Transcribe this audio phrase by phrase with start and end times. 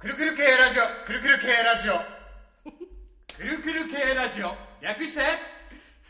[0.00, 1.92] くるくる系ラジオくるくる系ラジオ。
[3.36, 4.56] くるくる系ラジオ。
[4.80, 5.20] 略して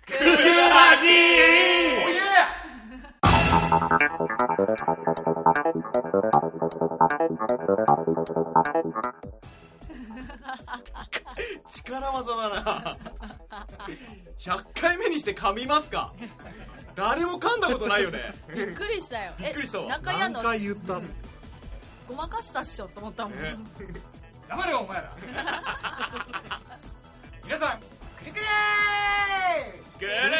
[0.06, 2.20] くるラジおいえ。
[11.66, 12.96] 力技だな。
[14.38, 16.12] 100回目にして噛みますか。
[16.94, 18.32] 誰も噛んだことないよね。
[18.54, 19.32] びっくりしたよ。
[19.36, 19.98] びっくりしたわ。
[20.00, 21.00] 何の回言った
[22.10, 23.54] ごまかしたっしょと思ったもん、ね。
[24.48, 25.12] 黙れお前ら。
[27.44, 28.46] 皆さんくるくる
[30.00, 30.32] ぐるぐる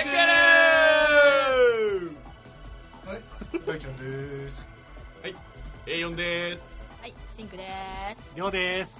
[3.06, 3.22] はい。
[3.64, 4.66] 大ちゃんです。
[5.22, 5.36] はい。
[5.86, 6.64] A4 です。
[7.00, 7.68] はいシンクで
[8.34, 8.90] りょうです。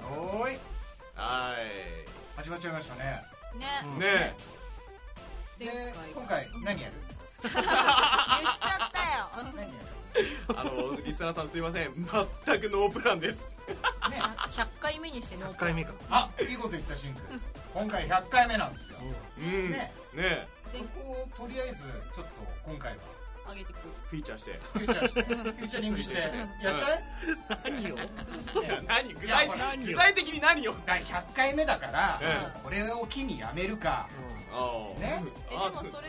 [0.00, 0.58] おーい。
[1.16, 1.56] は
[2.36, 3.24] 始まっちゃいましたね。
[3.50, 4.36] すね、うんいね。
[5.58, 6.94] 前で回今回何やる？
[7.50, 9.42] 言っちゃったよ。
[9.56, 10.01] 何やる？
[10.54, 11.92] あのリスナーさんすいません。
[11.94, 12.04] 全
[12.60, 13.48] くノープランです。
[13.68, 13.76] ね
[14.50, 15.92] 100回目にしてノー100回目か。
[16.10, 17.20] あいいこと言ったシンク。
[17.72, 18.98] 今回100回目なんですよ。
[19.38, 19.70] うん。
[19.70, 19.92] ね。
[20.14, 20.48] ね。
[20.72, 22.30] そこをとりあえずちょっと
[22.66, 22.98] 今回は。
[23.44, 23.78] 上げてく
[24.08, 24.60] フィーチャーして。
[24.72, 25.22] フューチャーして。
[25.26, 26.14] フューチャリングして。
[26.62, 27.02] やっちゃえ
[27.64, 27.96] 何を？
[28.86, 29.84] 何？
[29.84, 30.74] 具体的に何を？
[30.86, 33.90] 第100回目だからえこれを機にやめるか。
[33.90, 34.41] ああ
[34.98, 35.22] ね。
[35.50, 36.08] えでもそれ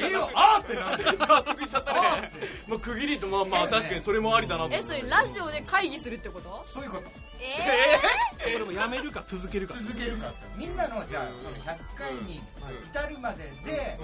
[0.00, 0.06] で。
[0.06, 2.30] いいよあーってなって納得しちゃったね。
[2.66, 6.60] てもう区切りとまあまあ確かにそれもありだなとえそれラジオで会議するってこと？
[6.64, 7.04] そういうこと。
[7.40, 9.74] えこれもやめるか続けるか。
[9.74, 10.28] 続けるか。
[10.28, 12.42] ってみんなのじゃあその100回に
[12.86, 13.98] 至るまでで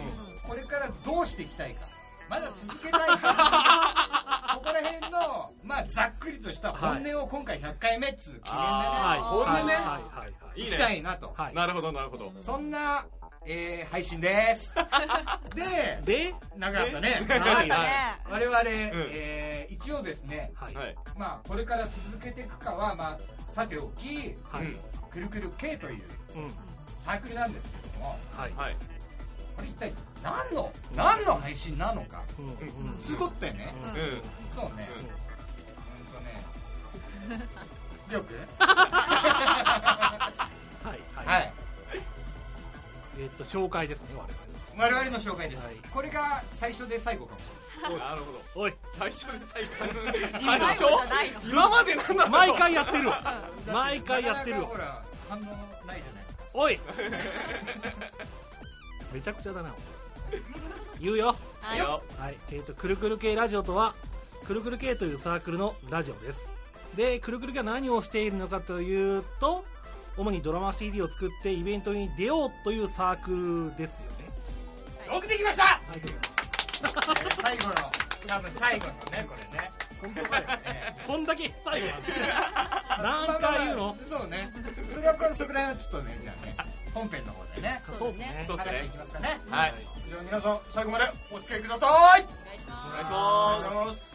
[0.47, 1.89] これからどうしていきたいか
[2.31, 8.53] まだ続けたいか ここら辺のまあざっくりとした本音を今回100回目っつう記念でね。
[8.53, 9.21] はい。
[9.21, 9.75] 本音ね？
[9.75, 10.61] はいはいはい。
[10.61, 11.35] いいいきたねいなと。
[11.37, 11.55] はい。
[11.55, 12.33] なるほどなるほど。
[12.41, 13.05] そんな
[13.47, 14.73] えー配信です。
[15.57, 16.35] でで？
[16.57, 17.19] 長かったね。
[17.21, 17.89] ー、よかったね。
[18.31, 20.75] 我々えー一応ですねはい。
[20.75, 20.97] はい。
[21.17, 24.65] まあこれから続けていくかはまあさておきはい。
[24.67, 26.05] うんくるくる K という
[26.37, 26.55] うん。
[27.01, 28.17] サークルなんですけども。
[28.37, 28.53] はい。
[28.57, 28.77] はい
[29.61, 32.23] これ一体何の何の配信なのか。
[32.39, 32.55] うんうん
[33.01, 33.75] つとってね。
[34.53, 34.89] そうね。
[34.99, 35.07] うん
[36.07, 36.43] とね。
[38.11, 38.37] りょうくん？
[38.59, 38.67] は
[40.85, 41.53] いははい。
[43.19, 44.27] いえっと紹介ですね我
[44.77, 45.65] 我々の紹介です。
[45.65, 45.75] はい。
[45.93, 47.45] これが最初で最後かもし
[47.99, 48.41] なるほど。
[48.55, 48.75] 々おい。
[48.99, 49.71] 最初で最後。
[50.41, 50.85] 最初？
[51.49, 53.09] 今までなんだ毎回やってる。
[53.09, 53.23] わ
[53.67, 55.51] 毎れ回やってるほら反応ない
[56.03, 56.45] じゃないですか。
[56.55, 56.81] おい
[59.13, 59.75] めちゃくちゃだな
[61.01, 61.35] 言うよ。
[61.63, 61.79] はい。
[61.79, 62.03] よ。
[62.19, 63.95] はい、えー、とくるくる系ラジオとは
[64.47, 66.49] くるくる系というサークルのラジオです。
[66.97, 69.65] でくるくる系は何をしているのかというと
[70.17, 74.11] 主にドラマ CD を作ってイベントに出ようというサークルですよ
[75.09, 75.15] ね。
[75.15, 75.63] よくできました！
[75.65, 76.31] はいえー
[77.43, 77.75] 最後の
[78.27, 79.71] 多分最後のねこれね。
[80.01, 80.45] 本当かよ。
[80.65, 81.87] えこんだけ最後
[83.03, 84.49] なん何回言うのまあまあまあそうね
[84.95, 86.57] それはこれそこら辺はちょっとねじゃあね
[86.93, 88.45] 本編の方でねそうですね。
[88.49, 89.41] 話していきますかね。
[89.49, 89.75] はい。
[90.09, 91.87] じゃあ皆さん最後までお付き合いくださ
[92.19, 94.11] いお願いしますお願いしおま願いします。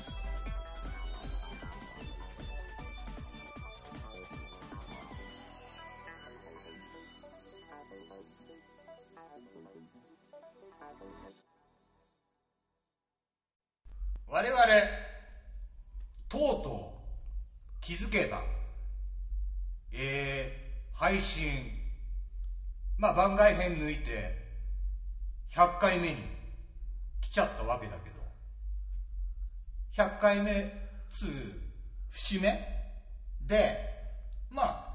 [14.28, 14.62] 我々
[16.28, 18.42] とうとう気づけば
[19.94, 21.72] えー、配信
[22.98, 24.46] まあ番外編抜いて
[25.52, 26.18] 100回目に
[27.22, 28.16] 来ちゃったわけだけど。
[29.96, 30.74] 100回目
[31.10, 31.30] つう
[32.10, 32.50] 節目
[33.42, 33.78] で
[34.50, 34.86] まあ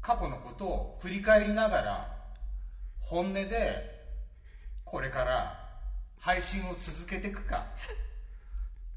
[0.00, 2.16] 過去のことを振り返りながら
[3.00, 4.00] 本音で
[4.84, 5.68] これから
[6.18, 7.66] 配信を続けていくか。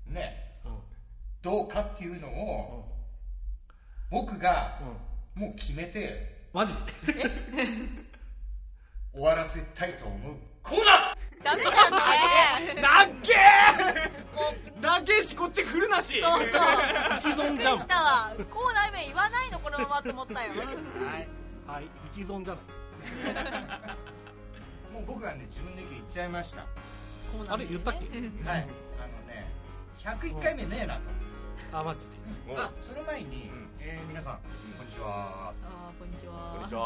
[0.08, 0.60] ね。
[0.66, 0.72] うん。
[1.42, 2.86] どうかっていうのを
[4.10, 5.14] 僕がうん。
[5.36, 6.82] もう決めてマジで。
[9.14, 10.38] 終わらせたいと思う。
[10.62, 13.34] コーナダメじゃんそれなっけ
[14.34, 14.80] もう。
[14.80, 16.22] ーなげしこっち振るなし！
[16.22, 16.52] そうそう。
[17.20, 17.78] 一存じゃん。
[17.80, 20.54] したわコーナー名言わないのこのままと思ったよ。
[20.54, 21.28] ーはい。
[21.68, 22.64] はい一存じゃない。
[24.94, 26.62] もう僕はね自分で言っちゃいました。
[26.62, 26.68] は
[27.32, 27.66] コーナー名ね。
[27.66, 28.06] あれ言ったっけ？
[28.06, 28.10] い。
[28.10, 28.62] あの
[29.28, 29.52] ね
[30.00, 31.02] 101回目ねえなと、
[31.72, 32.56] あマジでう。
[32.56, 33.70] んあその前に、うん。
[33.80, 34.40] えー皆さん
[34.78, 35.52] こんにちは。
[35.64, 36.34] あーこんにちは。
[36.54, 36.82] こんにちは。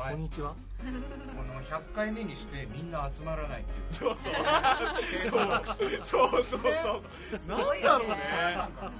[0.00, 0.12] はい。
[0.12, 0.54] こんにちは。
[0.54, 3.84] この100回目にしてみんな集まらないっていう。
[3.90, 4.34] そうそう。
[6.04, 7.48] そうそうそうそう。
[7.48, 8.16] なんだろうね。
[8.56, 8.92] なんかね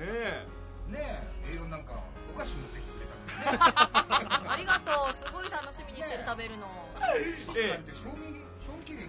[0.00, 0.46] え。
[0.88, 1.52] ねえ。
[1.52, 1.94] 栄養なんか
[2.34, 4.48] お菓子持ってきてくれたからね。
[4.48, 5.14] ありがとう。
[5.14, 6.66] すごい楽しみにしてる食べるの。
[7.56, 9.08] えなんて賞味 賞味期限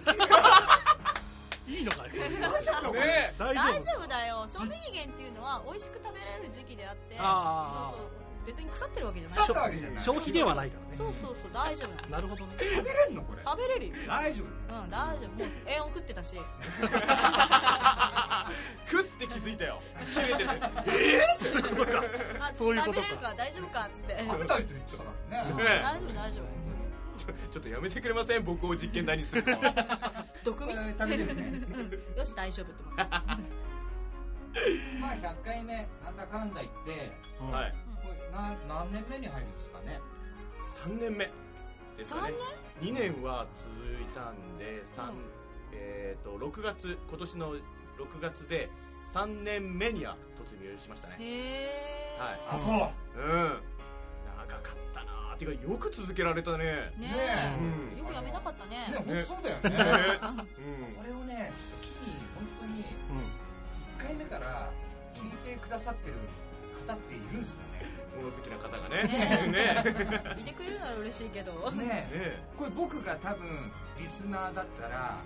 [1.66, 4.44] いいのかよ大丈夫かね大丈大丈夫だよ。
[4.46, 8.24] 賞味期限っていうのは美味しく食べられる時期であってそうそう。
[8.46, 9.38] 別に腐ってるわけじゃない。
[9.38, 9.98] 腐ったわけじゃない。
[9.98, 10.96] 消費ではないからね。
[10.98, 11.52] そうそうそう。
[11.52, 11.96] 大丈夫。
[12.12, 12.52] なるほどね。
[12.60, 13.42] 食べれんのこれ。
[13.42, 13.94] 食べれるよ。
[14.06, 14.46] 大丈夫。
[14.46, 15.28] うん大丈夫。
[15.30, 16.36] もう栄養食ってたし。
[18.90, 19.80] 食って気づいたよ。
[20.12, 20.50] 切れてて。
[21.40, 22.02] そういうことか。
[22.40, 23.06] あそういうことか。
[23.08, 24.24] 食べれるから大丈夫かっつって。
[24.28, 25.56] 食べたいって言ってたからうん。
[25.56, 26.42] ねね大丈夫大丈ちょ
[27.50, 28.44] ちょっとやめてくれません？
[28.44, 29.64] 僕を実験台にするの夫
[30.52, 31.42] 毒食べれるね。
[31.72, 32.18] うん。
[32.18, 33.02] よし大丈夫って思って
[35.00, 37.74] まあ100回目なんだかんだ言ってうんはい。
[38.04, 40.00] これ何何年目に入るんですかね
[40.84, 41.30] ？3年目。
[41.96, 42.34] ですかね。
[42.80, 43.22] 2年？
[43.22, 43.70] は続
[44.00, 45.14] いたんで三うん。
[45.72, 47.60] えっ、と6月今年の6
[48.20, 48.70] 月で
[49.12, 51.16] 3年目には突入しましたね。
[51.18, 52.40] へえはい。
[52.50, 52.70] あそ
[53.16, 53.20] う。
[53.20, 53.60] うん。
[54.48, 55.03] 長かった
[55.34, 56.64] なーてかよく続けられたね。
[56.98, 57.58] ねねえ。
[57.58, 57.98] うん。
[57.98, 58.76] よくやめなかったね。
[58.90, 59.70] ね本当そうだよね。
[59.70, 59.76] ね。
[60.22, 60.94] うん。
[60.94, 63.34] これをねちょっと機に本当にうん
[63.98, 64.70] 1回目から
[65.14, 66.14] 聞いてくださってる
[66.86, 67.62] 方っているんですか
[68.16, 69.02] 物好きな方がね。
[69.02, 70.40] ねね。
[70.40, 71.70] いてくれるなら嬉しいけど。
[71.72, 75.18] ねねねこれ僕が多分リスナーだったら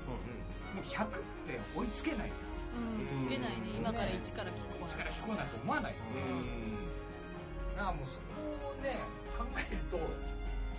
[0.74, 1.08] もう100っ
[1.46, 2.30] て追いつけない。
[2.76, 3.26] うん。
[3.26, 3.76] つけないね。
[3.76, 5.92] 今から一から聞こう力聞こうなんて思わない。
[5.92, 7.76] ようん。
[7.76, 9.00] だからもうそこをね
[9.38, 9.98] 考えると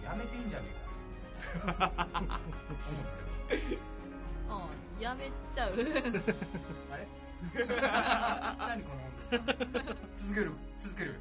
[0.03, 0.65] やめていいんじゃね
[1.55, 1.91] えか。
[1.99, 3.65] 思うんですけど。
[4.55, 4.59] う
[4.99, 5.71] んやめちゃう。
[6.91, 7.07] あれ？
[7.55, 11.19] 何この温度ですか続ける続ける。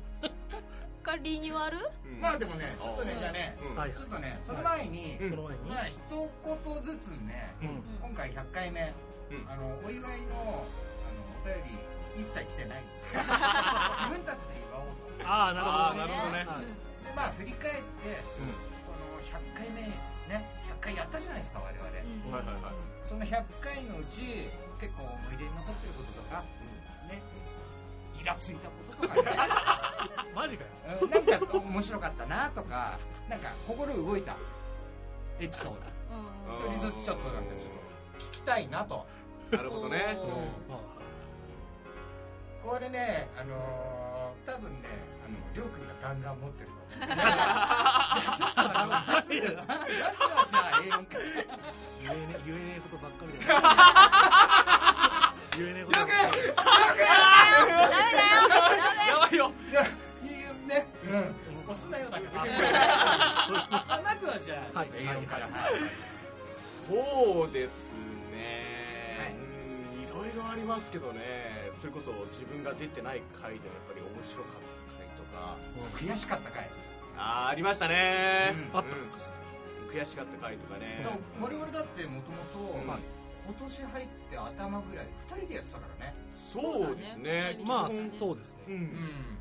[1.02, 2.20] かリニューアルうん。
[2.20, 3.76] まあでもねちょっとねうんじゃあねうん。
[3.76, 5.70] はいちょっとねその前に、うんこの前に。
[5.70, 7.82] まあ一言ずつねうん。
[8.02, 8.92] 今回100回目、
[9.30, 9.48] うん。
[9.48, 10.64] あのお祝いのあの
[11.42, 11.78] お便り
[12.20, 12.82] 一切来てない。
[13.14, 14.86] 自分たちで祝おう
[15.22, 15.28] と。
[15.28, 16.38] ああなるほどあーなるほどね。
[16.38, 16.66] はい。
[16.66, 16.66] で
[17.18, 18.22] まあ振り返って
[18.86, 19.82] この100回目
[20.30, 22.30] ね100回やったじゃないですか我々、うん。
[22.30, 22.72] はいはいはい。
[23.02, 24.46] その100回のうち
[24.78, 26.44] 結構思い出に残ってることとか
[27.10, 27.18] ね
[28.14, 29.34] イラついたこととかね。
[30.30, 30.70] マジかよ。
[31.02, 34.36] うんなんか面白かったなとかなんか心動いた
[35.40, 36.70] エピソーうん。
[36.70, 37.72] ド一人ずつちょっとなんかちょっ
[38.20, 39.04] と聞きたいなと。
[39.50, 40.16] なるほどね。
[42.62, 44.88] これねあのー、多分ね
[45.24, 53.60] あのりょうくんがガンガン持ってるじゃあちょっとまずまずはじゃあ A4 か言えね言えねえことばっかりだよ
[55.58, 58.76] 言えねえことばっかりりょうくんダメだよダメ
[59.08, 60.28] やばいよいやいい
[60.68, 62.30] ねうん押すなよだから
[64.02, 65.72] まずはじゃあはいちょっと A4 からはい
[66.88, 67.92] そうです
[68.32, 69.34] ね、はい
[70.02, 74.77] いろいろありますけどねそれこそ自分が出てない回でやっぱり面白かった
[75.96, 76.70] 悔しかったかい
[77.16, 78.78] あーありましたね、うん。
[78.78, 79.90] あったうん。
[79.90, 81.06] 悔しかった回とかね。
[81.40, 82.36] 我々だってもとも
[82.72, 86.14] とうん今年入って頭ぐらい2人でやってたからね。
[86.52, 87.58] そうですね。
[87.66, 88.62] まあそうですね。
[88.68, 88.78] ううん。
[88.78, 89.38] ん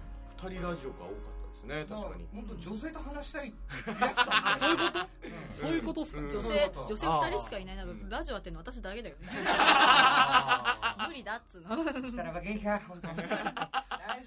[0.49, 2.25] 二人ラジオが多かったですね確かに。
[2.33, 3.57] 本当女性と話したいって
[3.91, 5.07] 悔しさ そういうこと？
[5.37, 5.57] うん。
[5.57, 6.19] そういうことっすか？
[6.21, 6.29] うん。
[6.29, 6.87] 女そういうこと。
[6.87, 9.27] 性女性二人しかいないなラジオやってんの私だけだよね。
[9.45, 11.69] あ 無理だっつうの。
[11.83, 13.17] ーしたらば元気か本当に。
[13.17, 13.25] 大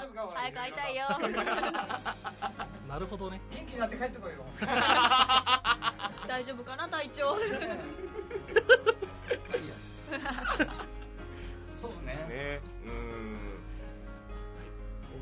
[0.00, 1.02] 丈夫かお早く会いたいよ。
[2.88, 3.40] なるほどね。
[3.52, 4.44] 元気になって帰ってこいよ。
[6.26, 7.38] 大丈夫かな体調ま
[9.52, 9.74] あいいや
[11.76, 12.14] そうですね。
[12.28, 13.60] ねうん。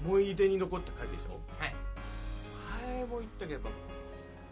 [0.06, 1.40] 思い出に残った回でしょ？
[1.58, 1.74] はい。
[2.86, 3.62] 前も言ったけどやっ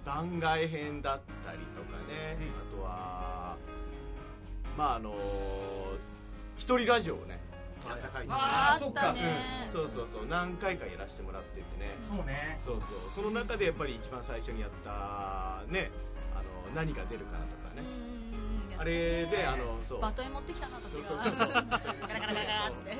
[0.04, 2.48] ぱ番外編だったりとかね、うん。
[2.48, 3.56] あとは
[4.76, 5.14] まああの
[6.56, 7.40] 一人ラジオをね
[7.88, 9.20] やった回とかねあーあったね。
[9.66, 9.72] うん。
[9.72, 11.96] そうそうそう何回かやらせてもらっててね。
[12.00, 12.58] そうね。
[12.64, 12.90] そうそう。
[13.14, 15.90] その中でやっぱり一番最初にやったね
[16.34, 20.00] あの何が出るかなとかね、うんうんうんあれであのそう。
[20.00, 21.48] バトン持ってきたな私がそうそうそう。
[21.48, 22.96] そうガラガラガラガラって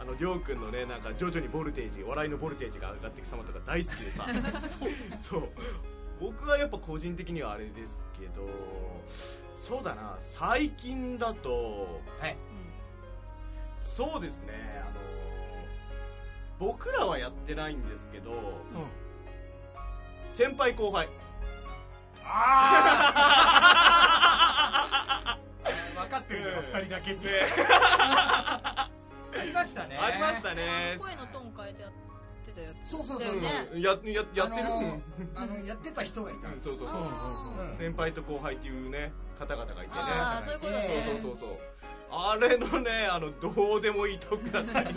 [0.00, 4.26] あのりょうくんのねなんか徐々にボルテージ笑いのボルテージが上がっていく様とか大好きでさ
[5.20, 5.48] そう
[6.20, 8.48] 僕はやっぱ個人的にはあれですけど
[9.60, 12.36] そうだな最近だとはい
[13.96, 14.52] そうですね。
[14.80, 15.00] あの
[16.58, 18.38] 僕らはやってないんですけどうん
[20.30, 21.08] 先輩後輩。
[22.24, 23.12] あ
[25.24, 25.38] あ
[26.02, 27.32] 分かってるのが2人だけってね。
[27.68, 28.90] あ
[29.44, 29.96] りましたね。
[29.98, 32.07] ありましたあねの声のトーン変えてやって
[32.58, 32.90] たやつ。
[32.90, 33.80] そうそうそうそう。
[33.80, 35.00] やややってる、あの
[35.36, 36.68] あのやってた人がいたんです。
[36.68, 36.96] そうそうそう。
[36.98, 39.88] あうん先輩と後輩っていうね方々がいてね。
[39.96, 41.58] あーそういうことそうねそうそうそう。
[42.10, 44.94] あれのねあのどうでもいいトークだったり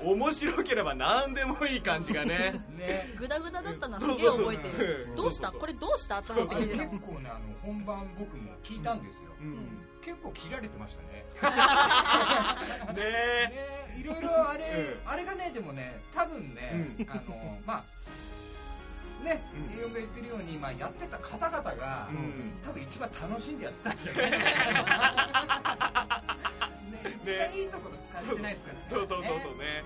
[0.02, 2.64] 面白ければ何でもいい感じがね。
[2.76, 3.14] ね。
[3.18, 4.44] グダグダだったのはすげえそうそう。
[4.44, 5.06] そう覚えてる。
[5.10, 5.16] うん。
[5.16, 5.58] どうしたそう。
[5.58, 6.22] そうそうこれどうした？
[6.22, 6.86] と思って結た。
[6.88, 11.26] 構ねあの本番僕も聞いたんですよ、うん結構切られてましたね。
[12.96, 13.94] ねえ。
[13.94, 19.84] ねいろいろあれ、うあれがねでもね多分ね、あのまあね、うん。
[19.84, 22.58] A4 が言ってるように、まあ、やってた方々が、うん。
[22.64, 26.22] 多分一番楽しんでやってたんじゃないかな、
[26.90, 28.86] ね、一番いいところ使われてないですからね。
[28.88, 29.84] そうそうそうそうね。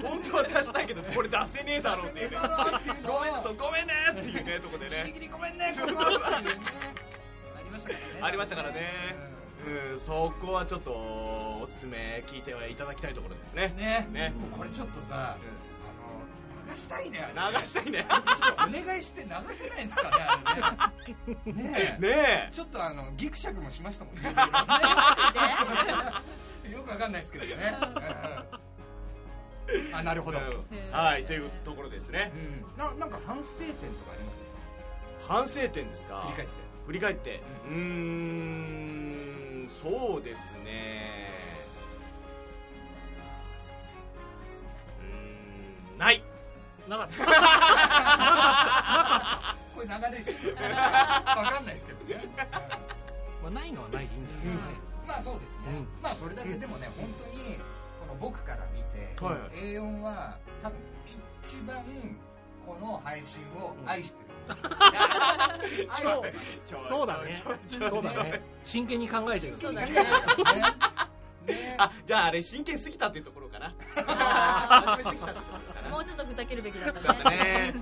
[0.00, 2.38] 本当は出したいけどこれ出せねえだろうっていうね
[3.06, 6.62] ごめんそうごめんねっていうねとこでギリねギリごめんねここっていうね。
[7.54, 8.20] ありましたからね。
[8.22, 13.72] ありましたからねうんそこはちょっとおすすめ聞いてはいただきたいところですね。
[13.76, 14.08] うんね。
[14.12, 14.32] ね。
[14.36, 15.38] もうこれちょっとさ、あ
[16.68, 17.58] の流したいねあれね。
[17.60, 18.04] 流したいね。
[18.08, 18.22] ちょっ
[18.56, 20.92] とお願いして流せないんですかねあ
[21.46, 21.70] れね。
[21.72, 22.00] ねえ。
[22.00, 24.22] ねちょっとあのギクシャクもしましたもんね。
[26.70, 27.80] よくわかんないですけどね、う
[29.94, 30.38] んあなるほど、
[30.90, 32.30] はいというところですね。
[32.34, 32.38] う
[32.74, 34.38] ん、ななんか反省点とかあります？
[35.26, 36.28] 反省点ですか？
[36.28, 36.62] 振り返って。
[36.86, 37.40] 振り返って。
[37.66, 37.72] うー
[39.64, 41.30] んそうですね。
[45.00, 46.22] うーんない。
[46.88, 47.18] なかった。
[49.74, 50.54] これ流れる。
[50.56, 50.60] わ
[51.50, 52.28] かんないですけどね、
[53.42, 54.58] まあ、ないのはないでいいんじゃないうん。
[55.06, 55.88] まあそうですね、うん。
[56.02, 57.56] まあそれだけでもね本当に
[58.00, 59.36] この僕から見て、はい
[59.74, 60.78] A4 は多分
[61.42, 61.84] 一番
[62.66, 64.21] この配信を愛して
[66.88, 67.36] そうだね。
[67.36, 68.42] そうだね。
[68.64, 69.92] 真剣に考えてるそうだね。
[69.92, 70.02] ね
[71.46, 73.74] ねあじゃああれ真剣すぎたっていうところかな
[75.90, 77.36] もうちょっとふざけるべきだったたね。
[77.36, 77.74] ね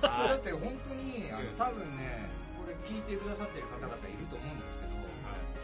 [0.00, 2.28] だはって本当にあのうん多分ね
[2.58, 4.90] これ聞いてくださってる方々いると思うんですけど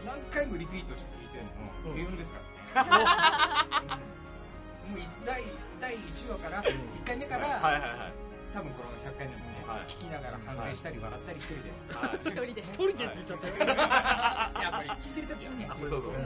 [0.05, 2.39] 何回もリピートして聞いてるのうん A4 ですか
[2.75, 3.01] らね。
[4.87, 5.43] う んもうい第
[5.81, 8.11] 第1話から1回目から、
[8.53, 9.50] 多分この100回目も
[9.87, 12.19] 聞きながら反省したり笑ったり一人で、はい。
[12.23, 12.61] 一人で。
[12.61, 13.47] 一人でって言っちゃった。
[13.47, 16.01] よ、 やっぱり聞いてる時はねあそうそう。
[16.01, 16.19] そううん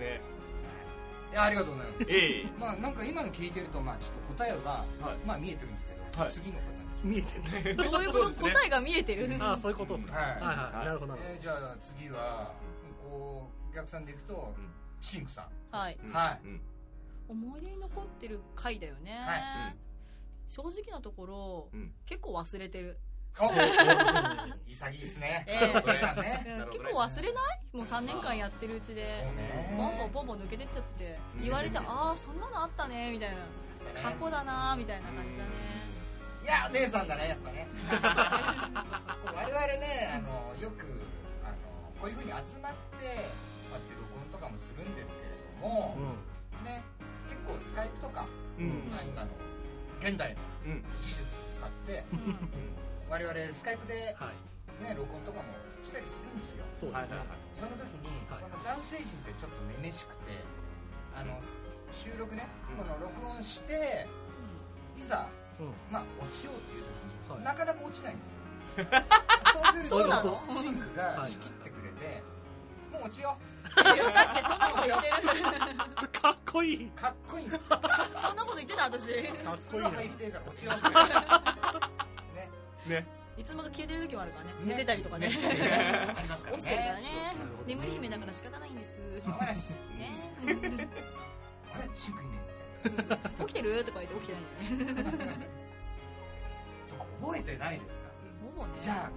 [0.00, 0.20] ね。
[1.32, 2.06] いやありがとうございます。
[2.08, 2.46] ええ。
[2.58, 5.16] まあなんか今の聞いてるとまあちょっと答えが、はい。
[5.26, 6.30] まあ見えてるんですけど、はい。
[6.30, 7.76] 次の方に見えてない。
[7.76, 8.40] どういうこと？
[8.40, 9.36] 答えが見えてる？
[9.40, 10.30] ああそういうことですか、はい。
[10.30, 10.86] はいはい。
[10.86, 12.52] なるほどじゃあ次は
[13.02, 14.54] こうお客さんでいくと、
[15.00, 15.76] シンクさん。
[15.76, 15.98] はい。
[16.02, 16.40] うんはい。
[16.44, 16.60] うん。
[17.28, 19.36] 思い出に残ってる回だよね、は
[19.68, 19.76] い
[20.50, 21.94] 正直なところ、うん。
[22.04, 22.98] 結構忘れてる、
[23.38, 23.46] お
[24.66, 25.44] 潔いっすね。
[25.46, 25.78] ええ。
[25.78, 26.44] お父さんね。
[26.72, 27.76] 結構忘れない？
[27.76, 29.06] もう3年間やってるうちで。
[29.06, 29.72] そうね。
[29.76, 31.18] ポンポンポンポン抜けてっちゃってて。
[31.36, 31.42] うん。
[31.44, 33.12] 言われて、ああそんなのあったね。
[33.12, 33.36] みたいな。
[34.02, 35.50] 過去だなみたいな感じだね、
[36.44, 37.66] いや姉さんだねやっぱね。
[39.24, 40.84] 我々ねあのよく
[41.42, 41.56] あの
[41.98, 43.06] こういうふうに集まって
[43.66, 45.28] こうやって録音とかもするんですけれ
[45.60, 45.96] ども、
[46.52, 46.84] ほね
[47.28, 48.26] 結構スカイプとか、
[48.58, 48.90] うん。
[48.92, 49.30] 何かの
[50.00, 50.82] 現代のうん。
[51.04, 52.36] 技術を使ってうん。
[53.08, 54.16] 我々スカイプで、
[54.80, 55.52] ね、録音とかも
[55.84, 56.64] したりするんですよ。
[56.74, 57.04] その時
[58.00, 58.42] に、はい。
[58.50, 60.40] この男性陣ってちょっとめめしくて
[61.14, 61.36] あの
[61.92, 62.84] 収録ね、うん。
[62.84, 64.06] この録音して
[64.96, 65.28] いざ
[65.60, 65.74] うん。
[65.92, 67.44] まあ落ちようっていう時に、はい。
[67.44, 68.40] なかなか落ちないんですよ。
[69.52, 72.22] そうするとのシンクがはい仕切ってくれて、
[72.92, 76.08] もう落ちよいやだってそんなこと言ってる。
[76.08, 76.86] かっこいい。
[76.86, 77.48] うかっこいい。
[77.48, 77.60] そん
[78.36, 79.12] なこと言ってた私。
[79.14, 79.90] かっこいいね。
[79.90, 80.88] 入りてえから落ちようって
[82.90, 83.00] ね。
[83.00, 83.06] ね。
[83.36, 84.50] いつもが消えてる時もあるからね。
[84.64, 85.28] 寝てたりとかね。
[85.28, 85.34] ね。
[86.16, 87.02] ありますから落ちてるからね。
[87.02, 87.08] ね
[87.66, 88.90] 眠り姫だから仕方ないんです。
[89.24, 89.78] しょうがないです。
[89.98, 90.10] ね。
[91.72, 91.90] あれ？
[91.94, 92.40] シンクいね
[93.40, 93.84] 起きてる？
[93.84, 95.48] とか言って起きてないんだよね。
[96.84, 98.08] そこ覚えてないですか。
[98.56, 98.72] ほぼね。
[98.80, 99.10] じゃあ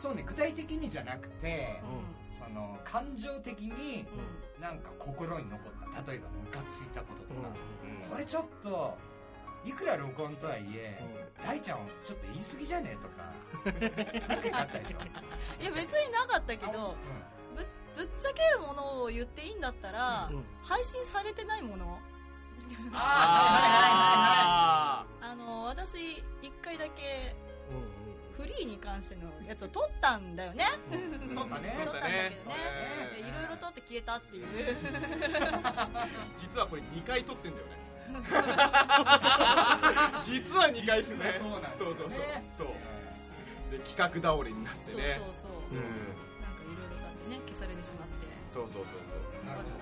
[0.00, 4.06] そうね具体的にじゃなくてうその感情的に
[4.60, 5.72] なんか心に残っ
[6.04, 7.56] た例えばムカついたこととか、うん
[8.10, 8.96] これちょっと
[9.64, 11.00] いくら録音とはいえ、
[11.42, 13.32] 大ちゃんちょっと言い過ぎじゃねえとか
[14.28, 14.98] 何回かあったでしょ。
[15.60, 16.96] いや別になかったけあどう
[17.56, 17.66] ぶ
[17.96, 21.86] ぶっちゃけるものを言っていいんだったら、うん配信されてないもの？
[21.86, 21.98] ん
[22.92, 27.55] あああの私一回だけうん
[28.36, 30.66] フリーに関してのやつを撮ったんだよね。
[30.90, 31.80] ーはいはいはいはい撮ったね。
[31.84, 32.54] 撮ったんだけどね。
[33.16, 34.46] いろいろ撮って消えたっていう。
[36.36, 37.72] 実はこれ2回撮ってんだよね。
[40.22, 41.38] 実は2回ですね。
[41.40, 42.68] そうなんですよそうそうそうねそう。
[43.72, 45.52] で企画倒れになってそうそうねそう。
[45.72, 45.82] うん。
[45.82, 45.86] な
[46.52, 48.26] んかいろいろだってね消されてしまって。
[48.50, 49.46] そうそうそうそう。
[49.46, 49.70] なるほど。
[49.70, 49.76] も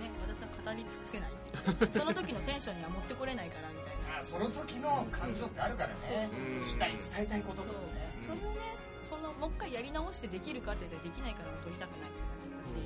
[0.00, 1.44] うね私は語り尽くせないって
[1.84, 1.92] いう。
[1.92, 6.30] その時のテンションには持ってこれないからみたいなあその時の感情ってあるからね。
[6.32, 6.66] うん。
[6.66, 7.74] 言いたい伝えたいこととか。
[7.94, 8.10] ね。
[8.22, 8.76] それをね
[9.08, 12.76] そのもう一回やり直してできるかって言ったらできないから撮りたくないってなっちゃったし、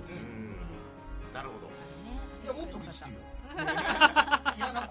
[1.32, 1.66] なるほど。
[1.68, 1.72] ね。
[2.44, 3.22] いやもっと見してよよ。
[4.56, 4.86] 嫌な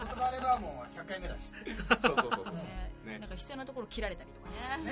[1.10, 1.50] 回目だし。
[1.89, 2.46] そうそうそうそう。
[3.10, 4.77] なんか必要なところ切られたりとかね。
[4.86, 4.91] ね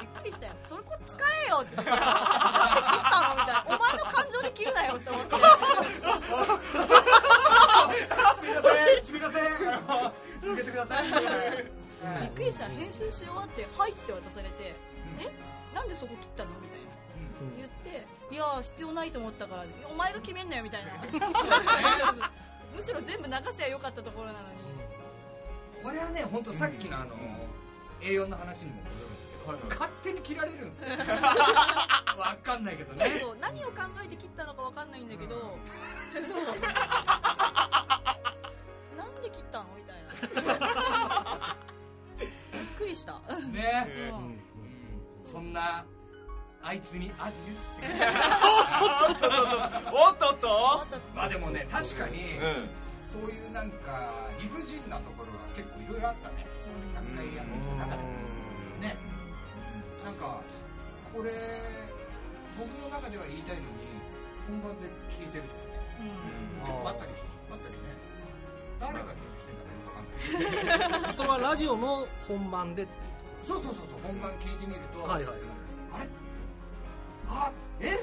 [0.00, 0.52] びっくりしたよ。
[0.66, 1.74] それこ使えよって。
[1.76, 1.96] 切ったのみ
[3.40, 3.64] たいな。
[3.66, 5.32] お前の感情で切るなよって思って
[7.92, 9.04] すみません。
[9.04, 9.42] すみません。
[10.42, 11.08] 続けてください。
[11.08, 12.66] びっくりした。
[12.68, 14.74] 編集し終わって「はい」って渡されて
[15.20, 16.86] 「えなんでそこ切ったの?」みたいな。
[17.40, 17.56] うん。
[17.56, 20.92] 言って「いやー必要ないと思ったからお前が決めんなよ」みたいな。
[22.74, 24.56] むしろ全部流せばよかったところなのに。
[25.82, 27.16] これはね本当さっきのあの
[28.00, 29.05] A4 の話にも戻
[29.68, 30.90] 勝手に切られるんですよ。
[32.18, 33.18] わかんないけどね。
[33.20, 35.36] そう何を考えて切ったのかわかんないんだけど、
[36.14, 36.36] そう。
[38.96, 39.96] なんで切ったのみたい
[40.44, 41.56] な。
[42.18, 42.30] びっ
[42.78, 44.16] くりした、うんね、ねうん。
[44.16, 44.40] うん
[45.24, 45.84] そんな
[46.62, 47.86] あいつにアディスって。
[49.92, 52.68] おっとっとまあでもね確かに、うん。
[53.04, 56.46] そういうなんか理不尽なところが結構いろいろあったね。
[56.96, 58.02] 100回やってきた中で。
[58.02, 58.15] ね、
[60.06, 60.38] なんか
[61.12, 61.32] これ
[62.56, 63.66] 僕の中では言いたいのに
[64.46, 65.42] 本番で消えてる。
[65.42, 67.90] とかねうん結構あったりしあったりね。
[68.78, 71.14] 誰が編集してんだかよくわかんない。
[71.16, 72.86] それはラジオの本番で。
[73.42, 75.38] そうそうそうそう本番聞いてみると、はいはい
[75.92, 76.08] あれ？
[77.28, 77.98] あえ？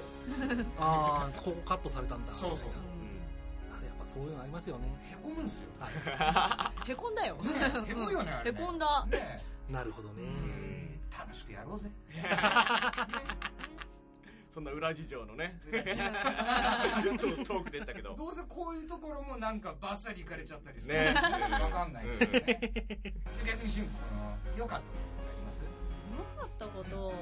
[0.78, 2.34] ああここカットされたんだ。
[2.34, 2.70] そうそうそう。
[3.72, 4.94] あやっぱそういうのありますよね。
[5.10, 5.70] へこむんですよ。
[5.80, 5.88] は
[6.86, 6.92] い。
[6.92, 7.50] へこんだよ、ね
[7.90, 8.60] へこむよねへね。
[8.60, 9.08] こんだ。
[9.10, 10.24] ねなるほどね
[11.18, 11.90] 楽しくやろうぜ。
[14.54, 15.60] そんな裏事情のね。
[15.66, 18.16] ちょっとトークでしたけど。
[18.16, 21.14] どうせこういうところもなんかバッサリいかれちゃったりして、ね。
[21.14, 22.44] わかんないですよね、
[23.46, 23.90] 逆に
[24.56, 25.64] 良かったことあります？
[25.64, 25.70] よ
[26.38, 26.96] かったこと？
[26.96, 27.16] よか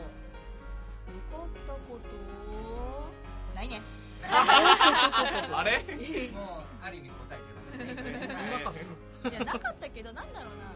[1.37, 3.55] ったこと？
[3.55, 3.81] ないね。
[4.27, 5.79] あれ？
[6.33, 8.17] もうある意味答えてましたね。
[8.27, 8.73] なかっ
[9.23, 10.73] たいやなかったけどなんだろうな。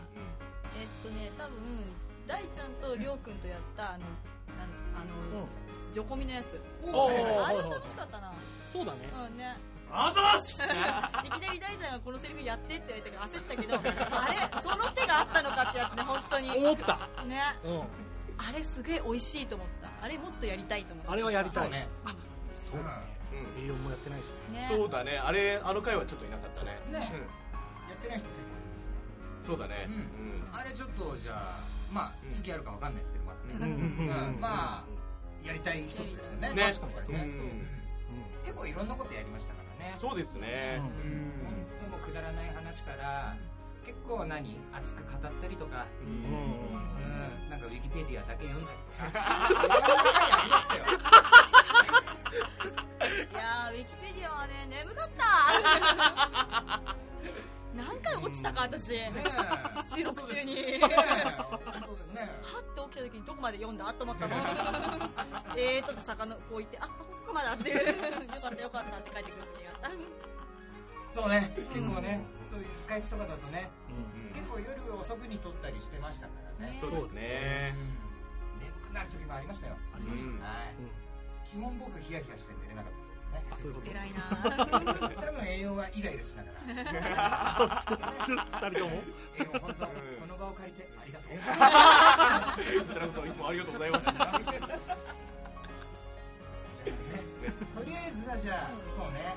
[0.80, 1.84] えっとね多分
[2.28, 5.48] 大ちゃんとりょうくんとやったあのなんあの、うん。
[5.94, 6.60] ジョコミのやつ。
[6.84, 8.34] あれは楽しかったな。
[8.72, 9.10] そうだね。
[9.30, 9.56] うんね。
[9.92, 10.60] あざっす
[11.24, 16.52] いきなり大ちゃんがこのセリフやってって言われたから焦ったけどあれその手があったのかってやつね本当に。
[16.52, 17.24] 思った。
[17.24, 17.42] ね。
[17.64, 17.82] うん。
[18.38, 19.90] あれすげえ美味しいと思った。
[20.04, 21.12] あれもっとやりたいと思った。
[21.12, 21.88] あれはやりたいそうね。
[22.52, 23.16] そうだね。
[23.58, 23.64] うん。
[23.64, 24.62] A4 もやってないしね。
[24.62, 25.18] ねそうだね。
[25.18, 26.80] あれあの回はちょっといなかったね。
[26.90, 27.00] ね。
[27.00, 27.94] やうん。
[27.94, 29.86] ってない人結そうだね。
[29.88, 30.50] うん。
[30.52, 32.32] 構あれちょっとじゃあまあうん。
[32.32, 34.28] 次やるかわかんないですけどまだうんね、うん。
[34.36, 34.40] うん。
[34.40, 34.84] まあ
[35.46, 36.54] やりたい一つですよね。
[36.54, 36.74] ね。
[36.74, 37.14] 確かに。
[37.14, 37.42] ねうん。
[37.42, 37.68] うん。
[38.44, 39.96] 結構いろんなことやりましたからね。
[39.98, 40.80] そうですね。
[40.80, 41.32] ううん。
[41.46, 43.36] 本当もうくだらない話から
[43.86, 46.12] 結構何熱く語ったりとかううん。
[46.12, 47.50] んうん。
[47.50, 49.10] なんかウィキペディアだけ読んだりとか。
[49.50, 50.84] いろんな回ありましたよ。
[53.06, 56.96] いやーウィキペディアはね眠かった
[57.76, 58.92] 何回落ちたか私。
[58.94, 59.12] ね
[59.94, 60.56] 収録中に。
[60.56, 62.22] ねえ 本当だよね。
[62.42, 64.36] はって起きた時にどこまで読んだと思ったの
[65.58, 67.70] えーとって魚こう言ってあここまであって。
[68.36, 69.90] よかったよかったって帰ってくる時があった。
[71.14, 71.54] そうね。
[71.56, 76.78] 結構ねそういうスカイプとかだとねうん結構夜遅くに撮ったりしてましたからね。
[76.80, 77.74] そうですね。
[77.76, 78.60] うん。
[78.60, 79.78] 眠くなる時もありましたよ。
[79.94, 80.30] ありました。
[80.30, 80.76] うんはい。
[80.80, 81.06] うん。
[81.46, 83.15] 基本僕ヒヤヒヤして寝れなかったです
[83.52, 83.92] あそういうこと。
[83.92, 86.56] 偉いな多分栄養はイライラしながら。
[88.28, 89.02] 二人とも？
[89.38, 89.92] 栄養本当こ
[90.28, 91.38] の場を借りてありがとう。
[92.88, 94.06] こちらこそいつもありがとうございます。
[94.06, 94.12] と
[97.86, 99.36] りあえずはじゃあうんそうね。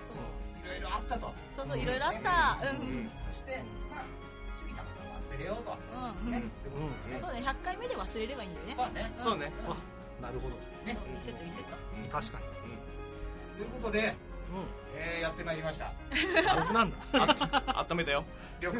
[0.64, 1.32] いろいろあったと。
[1.56, 2.58] そうそういろいろあった。
[2.62, 3.06] ううん。
[3.06, 5.76] んそしてまあ過ぎたことは忘れようと。
[6.24, 6.42] うん、ね。
[7.14, 8.74] うんそうね100回目で忘れればいいんだよね。
[8.74, 9.12] そうね。
[9.18, 9.52] そうね。
[9.66, 9.76] あ
[10.22, 10.56] なるほど。
[10.84, 10.96] ね。
[10.96, 11.76] リセットリセット。
[12.11, 12.44] 確かに
[13.59, 14.03] ということでう
[14.97, 15.87] えーやってまいりました。
[15.87, 15.90] ん
[16.61, 16.97] 僕なんだ。
[17.12, 18.25] あ温めたよ。
[18.61, 18.73] りょ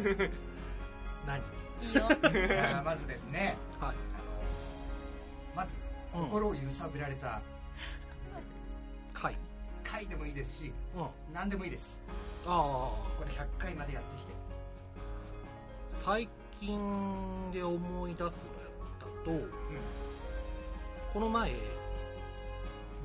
[1.27, 1.41] 何？
[1.81, 2.03] いいよ。
[2.85, 3.89] まずですねはい。
[3.89, 3.95] あの
[5.53, 5.75] まず
[6.15, 6.23] うん。
[6.27, 7.41] 心を揺さぶられた。
[9.13, 9.35] 回。
[9.83, 11.03] 回でもいいですしうん。
[11.03, 12.01] あ何でもいいです。
[12.45, 14.33] あこれ100回までやってきて。
[16.05, 16.29] 最
[16.61, 18.31] 近で思い出すのやっ
[18.97, 19.31] たと、
[21.13, 21.51] この前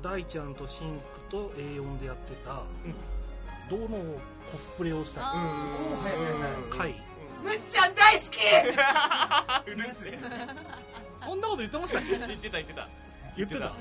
[0.05, 2.61] 大ちゃんとシンクと A4 でやってた、
[3.71, 3.87] どの
[4.51, 7.01] コスプレをしたあおーはいはいはい回
[7.43, 7.95] むっちゃん。
[7.95, 8.37] 大好き
[9.67, 10.19] うるせえ
[11.25, 11.41] そん。
[11.41, 12.87] なこと言ってましたっけ言ってた言ってた
[13.35, 13.73] 言ってたうん。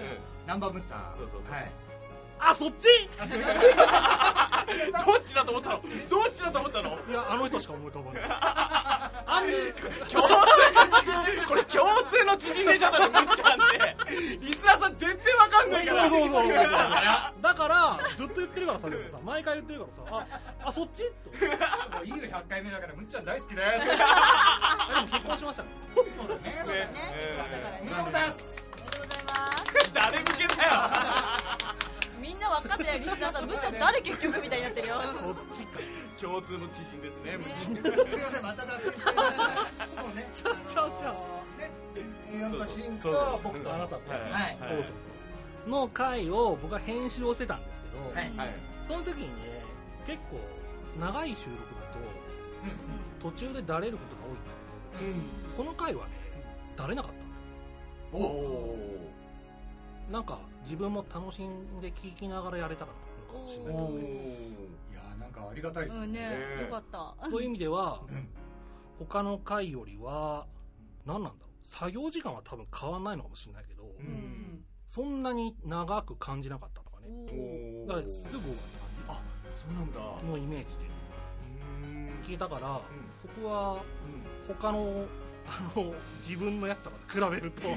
[0.46, 1.70] ナンバームッターそうそうそうはい
[2.38, 2.86] あそっち？
[3.18, 5.80] どっちだと思ったの？
[6.08, 6.90] どっちだと思ったの？
[7.08, 8.22] いやあの人しか思い浮かばない。
[10.10, 10.34] 共通
[11.48, 13.96] これ共通の知人でしょだってむっちゃんって
[14.46, 16.08] リスナーさん全然わかんないから。
[16.08, 16.70] そうそうそうそう
[17.42, 20.26] だからずっと言ってるからさでもさ毎回言ってるからさ。
[20.64, 21.04] ああそっち？
[21.04, 21.14] と。
[21.96, 23.66] もういいよ100回目だからむっちゃん大好きです。
[23.90, 25.68] あでも結婚しましたね。
[25.94, 26.80] そうだねそうだね。
[26.92, 27.36] ね。
[27.36, 28.64] 結婚したからねおめでとうございます。
[28.80, 29.84] おめでとうございます。
[29.94, 30.70] 誰向けだよ
[32.24, 34.94] みんな分かってないリスナーさんむっちゃん誰結局みたいになってるよ。
[35.12, 35.80] そっちか。
[36.16, 37.36] 共通の知人ですね。
[37.36, 37.52] ね。
[37.58, 40.28] すいませんまた脱線してましたそうね。
[40.32, 41.60] ちゃうちゃうちゃう。
[41.60, 41.70] ね
[42.40, 44.20] ヨンとシンそうと僕とあなたとはい。
[44.22, 44.32] はい。
[44.32, 44.56] はい。
[44.58, 45.70] そうそうそう。
[45.70, 48.32] の回を僕は編集をしてたんですけど、はい。
[48.36, 49.64] はいその時にね
[50.06, 50.38] 結構
[51.00, 51.84] 長い収録だ
[52.64, 52.70] うん
[53.20, 56.12] と途中でだれることが多いんだけどこの回はね
[56.76, 57.12] だれなかっ
[58.12, 58.93] たおお
[60.10, 63.74] なんか自分も楽しんで聞きながらやれたかなのかもしれない。
[63.74, 64.02] けどね
[64.92, 67.14] いやーなんかありがたいですうんねねよかった。
[67.28, 68.28] そういう意味ではうん。
[68.98, 70.46] 他の回よりは
[71.04, 74.64] 何なんだろう作業時間は多分変わんないのかもしれないけど、うん。
[74.86, 77.08] そんなに長く感じなかったとかね。
[77.86, 78.56] おだからすぐ終わ
[79.14, 79.20] っあ
[79.56, 80.00] そうなんだ。
[80.20, 80.84] たのイメージで。
[81.84, 82.20] うん。
[82.22, 82.80] 聞いたから、
[83.22, 83.82] そこは
[84.46, 85.04] 他の
[85.46, 85.92] あの
[86.26, 87.62] 自分のやつとかと比べると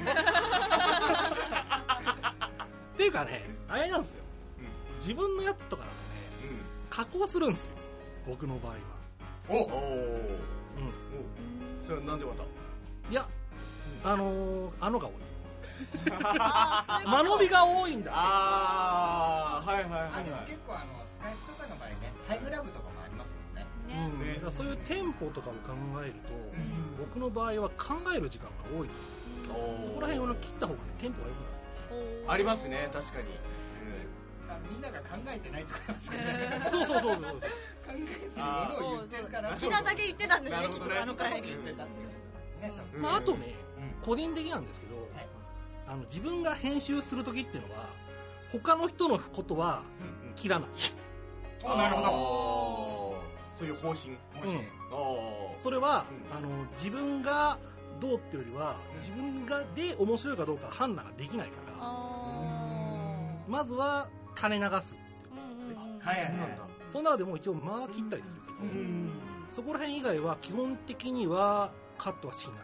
[2.97, 4.23] っていうかねあれなんですよ。
[4.99, 5.97] 自分のやつとかだとね
[6.89, 7.75] 加工するんですよ。
[8.25, 8.77] 僕の場合は。
[9.49, 9.67] おおおう
[11.85, 12.45] それはなんでまたん
[13.11, 13.27] いや
[14.03, 15.13] あのー、あのが多い。
[17.05, 21.95] 間延びが多いんだああはいはいはいあでもはい結構あのスカイプとかの場合ね
[22.27, 23.65] タイムラグとかもありますもんね。
[23.87, 24.19] ねうん。
[24.25, 24.51] ね。
[24.51, 25.59] そういうテンポとかを考
[26.03, 26.97] えると、うん。
[26.97, 28.89] 僕の場合は考える時間が多い
[29.83, 31.46] そこら辺を切った方がねテンポが良く
[32.27, 33.25] ありますね確かに。
[34.49, 35.81] あみんなが考えてないとか
[36.71, 37.23] そうそうそうそう考
[37.93, 39.49] えずにものを言ってるから。
[39.49, 42.73] 好きなだけ言ってたんだよねきっとあの帰り言ってたっていうことですね。
[42.75, 44.01] 多分まあ、あとね、うん。
[44.01, 45.27] 個人的なんですけど、はい。
[45.87, 47.89] あの自分が編集する時っていうのは
[48.51, 49.83] 他の人のことは
[50.27, 50.69] うん切らない。
[51.63, 52.07] おなるほど。
[52.07, 53.17] ど
[53.59, 54.09] そういう方針もし
[54.91, 54.95] あ
[55.55, 56.37] あそれは、うん。
[56.37, 57.57] あの自分が
[57.99, 58.99] どうっていうよりは、うん。
[59.01, 61.66] 自分がで面白いかどうか判断ができないから。
[61.66, 61.66] あ
[63.47, 64.95] まずは垂れ流す。
[65.99, 66.33] はいはいはい。
[66.91, 69.09] その中でも一応間は切ったりするけど、うん
[69.53, 72.57] そこら辺以外は基本的にはカットはしない。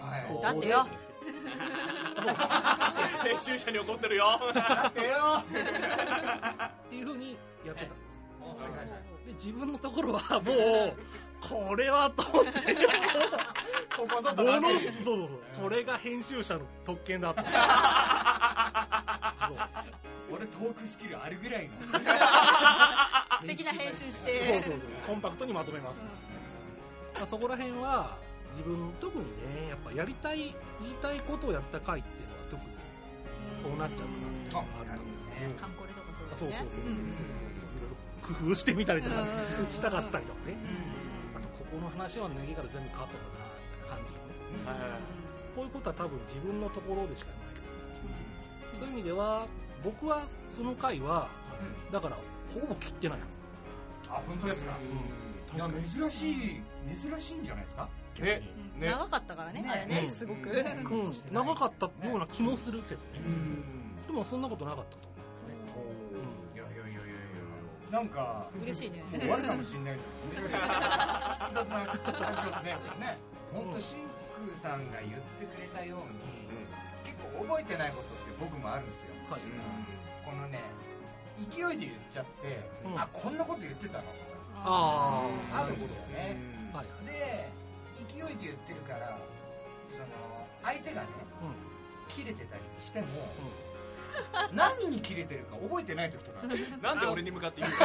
[0.00, 0.42] はい。
[0.42, 0.88] だってよ。
[3.22, 4.40] 編集者に怒ってるよ。
[4.52, 5.40] だってよ。
[5.40, 5.44] っ
[6.90, 8.02] ていうふうにやってたんです。
[8.42, 8.88] よはいはいはい。
[9.26, 10.96] で自分のところはもう
[11.40, 12.52] これはと思って。
[13.96, 14.42] ここぞと
[15.60, 17.42] これが編集者の特権だと
[20.32, 21.74] 俺トークスキルあるぐらいの。
[23.42, 26.00] 素敵な編集しそうてそうそうコンパクトにまとめます、
[27.14, 28.16] まあ、そこら辺は
[28.52, 32.72] 自分特にねやっぱやりたい言いたいことをやった回っていうのは特に
[33.60, 37.58] そうなっちゃうかなっていうのがあったんですけどカンコレとかあそそううそうですねそうそうそう。
[37.58, 39.66] そういろいろ工夫してみたりとかねうん。
[39.68, 40.54] したかったりとかね。
[40.54, 41.36] うん。
[41.36, 44.70] あとここの話は脱ぎから全部カットだなみたいな感じのね。
[44.70, 45.00] はいはい。
[45.56, 47.66] こういうことは多分自分のところでしかないか
[48.70, 49.46] らそういう意味では
[49.84, 51.28] 僕はその回は
[51.90, 52.16] だから
[52.54, 53.36] ほぼ切ってないんです。
[53.36, 53.42] よ
[54.08, 54.72] あ本当ですか？
[55.54, 56.62] いや珍しい
[56.94, 57.88] 珍しいんじゃないですか？
[58.20, 58.42] ね
[58.76, 58.80] うん。
[58.80, 58.90] ね。
[58.90, 59.68] 長かったからねね。
[59.70, 60.10] あれねうん。
[60.10, 60.50] すごく。
[60.50, 60.56] うん。
[60.56, 60.60] う
[61.08, 61.12] ん。
[61.32, 63.06] 長かったような気もするけどね。
[63.26, 64.06] うん。
[64.06, 65.12] でもそんなことなかったと思
[66.54, 67.08] いやいやいやいやい
[67.90, 67.98] や。
[67.98, 69.02] なんか嬉しいね。
[69.10, 69.98] もう終わるかもしれない。
[70.34, 71.96] けど複雑な環
[72.44, 73.18] 境ですねね。
[73.52, 76.16] 本当シンクさんが言ってくれたように
[77.04, 79.40] 結構覚えてないことって僕もあるんですよはい
[80.24, 80.60] このね
[81.50, 83.00] 勢いで言っちゃって、うん。
[83.00, 84.04] あこんなこと言ってたの？
[84.04, 84.08] と
[84.54, 86.36] あかあるんですよね。
[86.72, 86.86] あはい。
[87.06, 87.48] で
[87.96, 89.18] 勢いで言ってるから
[89.90, 90.06] その
[90.62, 91.08] 相手がね
[91.40, 93.06] う切れてたりしても、
[94.52, 96.46] 何に切れてるか覚えてない時とか。
[96.82, 97.78] なんで俺に向かって言うんし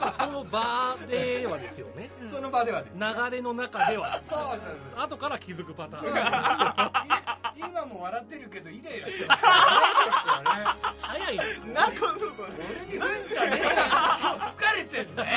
[0.00, 2.10] かもその場ではですよね。
[2.22, 2.30] うん。
[2.30, 2.94] その場ではです。
[2.94, 4.20] 流れの中では。
[4.28, 5.04] そうそうそう。
[5.04, 7.58] 後から気づくパターン。
[7.58, 9.42] い今も笑ってるけどイライラしてます。
[9.42, 10.98] からね。
[11.08, 11.42] 早いよ
[11.74, 15.30] なんか俺に振んじゃねえよ今日疲れてんだ な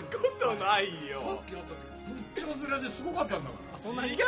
[0.00, 1.74] ことないさよっき会った
[2.40, 4.20] 時仏頂面ですごかったんだから違う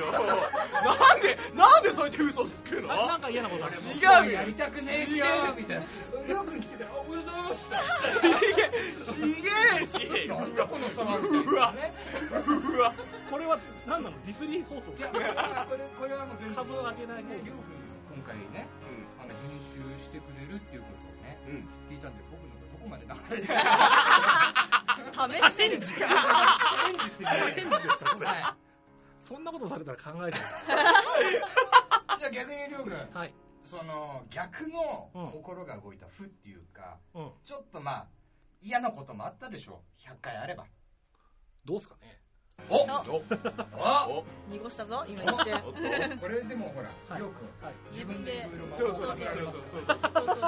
[0.00, 0.12] よ。
[0.12, 2.92] なんでなんでそうやって嘘つくの？
[2.92, 4.38] あなんか嫌なことある違うよ。
[4.40, 5.20] やりたくねえみ
[5.64, 5.86] たいな。
[6.26, 7.68] りょうくん来てから「あおめでとうございます」
[9.12, 9.50] ちげ
[9.82, 11.72] えしなんだこの様みたいな。
[11.72, 11.92] ね
[12.46, 12.94] うわ。
[13.30, 14.16] これは何なの？
[14.24, 16.56] ディスリー放送じゃあまあこれこれはもう全然。
[16.56, 17.74] 株を上げないねりょうくん
[18.16, 18.66] 今回ね
[19.20, 21.54] あの編集してくれるっていうことをねうん。
[21.54, 23.52] うん聞いたんで僕のがどこまで流れて。
[23.52, 23.58] る
[25.12, 25.78] か試してる。
[25.82, 26.00] チャ
[26.86, 28.56] レンジしてみチャレンジですかこれは
[29.24, 30.40] そんなことされたら考えてい。
[32.18, 33.34] じゃあ逆にりょうくんはい。
[33.64, 37.32] その逆の心が動いた負っていうか、うん。
[37.44, 38.08] ちょっとまあ
[38.60, 39.82] 嫌なこともあったでしょ。
[39.98, 40.66] う100回あれば。
[41.64, 42.21] どうすかね
[42.68, 42.82] おおお
[44.18, 44.24] お。
[44.50, 45.54] 濁したぞ今一瞬。
[45.54, 45.78] おっと
[46.20, 47.20] これでもほら、 はい。
[47.20, 47.74] よくはい。
[47.90, 49.58] 自分でいろいろそうそうそうそうやられます。
[49.58, 49.84] そうそう。
[49.84, 49.98] そうそうそ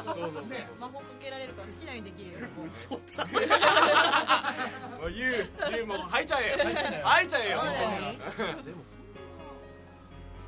[0.01, 0.05] う。
[0.05, 2.69] そうそうね魔法かけられるから好きなようにできるよもう。
[5.13, 5.35] 言う
[5.71, 6.57] 言うもう吐いちゃえよ。
[6.59, 7.05] 吐いちゃえよ。
[7.07, 7.69] 吐いちゃえよそう
[8.47, 8.83] だよでも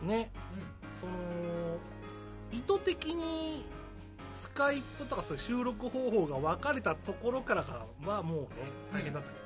[0.01, 0.09] そん。
[0.09, 0.31] なね
[1.01, 1.13] その
[2.53, 3.65] 意図的に
[4.33, 8.49] スカイプとかそういう収録方法が分かれたところからがまあもうね
[8.93, 9.46] 大変だったけど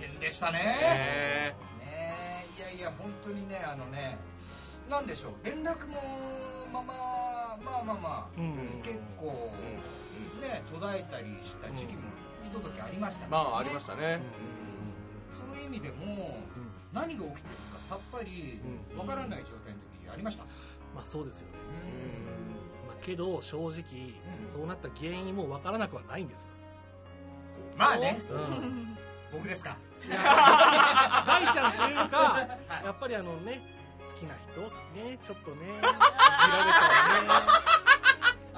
[0.00, 0.58] 変でしたね。
[0.80, 4.18] へねいやいや本当にねあのね
[4.88, 6.00] なんでしょう連絡も
[6.72, 8.82] まあまあまあまあまあうん。
[8.82, 12.00] 結構うんね途絶えたりした時期も
[12.42, 13.28] ひとときありましたね。
[13.30, 14.20] まあありましたね。
[15.32, 16.40] そういう意味でも
[16.92, 17.40] 何が起きてるか
[17.88, 18.60] さっぱり
[18.92, 18.98] うん。
[18.98, 20.44] わからない状態の時ありました。
[20.94, 21.52] まあそうですよね、
[22.82, 22.88] うん。
[22.88, 23.72] まあ、けど正直、
[24.52, 26.44] そうなった原因も分からなくはないんですよ、
[27.78, 28.20] まあね。
[28.28, 28.96] うん、
[29.32, 29.76] 僕ですか
[30.08, 32.48] 大ちゃんというか
[32.84, 33.60] やっぱりあのね
[34.08, 34.60] 好きな人
[34.98, 36.88] ねちょっとねいじられた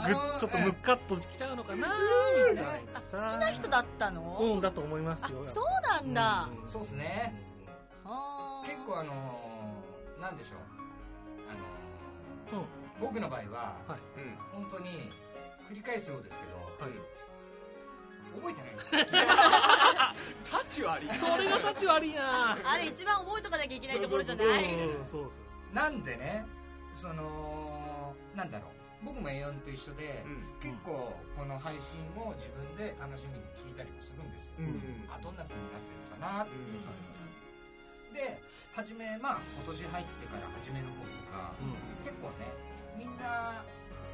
[0.05, 1.88] らねぐっちょっとムッカッときちゃうのかな
[2.50, 3.33] みたいなさ。
[3.33, 4.38] 好きな人だったの？
[4.40, 6.48] うんだと思いますあよそうなんだ。
[6.64, 6.68] うん。
[6.68, 7.35] そうですね。
[8.66, 10.59] 結構あのーなんでしょう。
[11.50, 11.55] あ
[12.57, 12.66] のーうん。
[13.00, 13.98] 僕の場合ははい。
[14.55, 15.11] うん本当に
[15.70, 16.52] 繰り返すようですけど
[16.85, 16.92] はい
[18.40, 19.05] 覚えてない。
[20.51, 21.09] タッチ悪い。
[21.09, 22.57] それがタッチ悪いな。
[22.64, 24.75] あれ一番覚えとかなきゃいけないところじゃない？
[24.75, 25.75] うんそうそう。
[25.75, 26.45] なんでね
[26.95, 28.71] そのなんだろう。
[29.05, 30.47] 僕も A4 と一緒で、うん。
[30.62, 35.11] 結構この配信を自分で楽しみに聞いたりもするんですよ、うん。
[35.11, 38.38] あどんな風になってるのかなっていう感じで
[38.79, 41.75] 初めまあ今年入ってから初めの方とか、うん。
[42.07, 42.47] 結構ね
[42.95, 43.66] みんな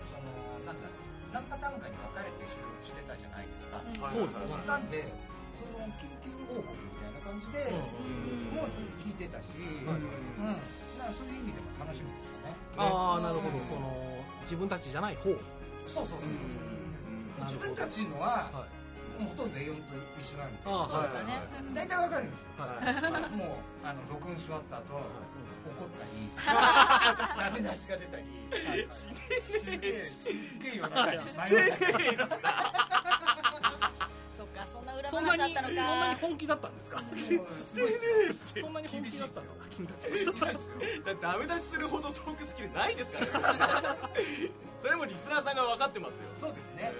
[0.09, 0.25] その
[0.65, 3.95] なんだろう何パターンかに分かれて収録してたじゃないですか、うん。
[4.13, 4.57] そうですね。
[4.67, 5.13] なんで
[5.59, 8.57] その緊急報告みたいな感じで、うん。
[8.57, 9.53] もう聞いてたし、
[9.85, 10.01] はい。
[10.01, 10.57] うん、
[10.97, 12.57] だからそういう意味でも楽しみでしたね。
[12.77, 13.59] ああなるほど。
[13.59, 13.65] うん。
[13.65, 13.93] その
[14.43, 15.35] 自分たちじゃない方。
[15.87, 16.31] そうそうそうそう、
[17.37, 17.45] なるほど。
[17.45, 19.23] 自分たちのは、はい。
[19.23, 20.63] もうほとんど A4 と一緒なんで。
[20.65, 21.43] あそうだったね
[21.75, 22.65] 大体わかるんですよ。
[22.65, 23.37] はい。
[23.37, 25.03] もうあの録音し終わった後
[25.65, 26.11] 怒ったり
[27.45, 28.25] ダメ出しが出たり
[29.43, 31.49] すげえすっげえ夜中に迷った。
[31.99, 32.25] りそ
[34.45, 35.83] っかそんな裏そんなにそんなにか
[36.21, 37.01] 本気だったんですか？
[37.03, 37.11] もう
[37.53, 37.97] すごいで
[38.35, 39.47] すよそんなに本気だったの？
[39.71, 40.53] 君たち厳しいですよ。
[41.05, 43.31] だダメ出しするほどトークスキルないですからね。
[44.81, 46.17] それもリスナーさんが分かってますよ。
[46.37, 46.93] そうですね、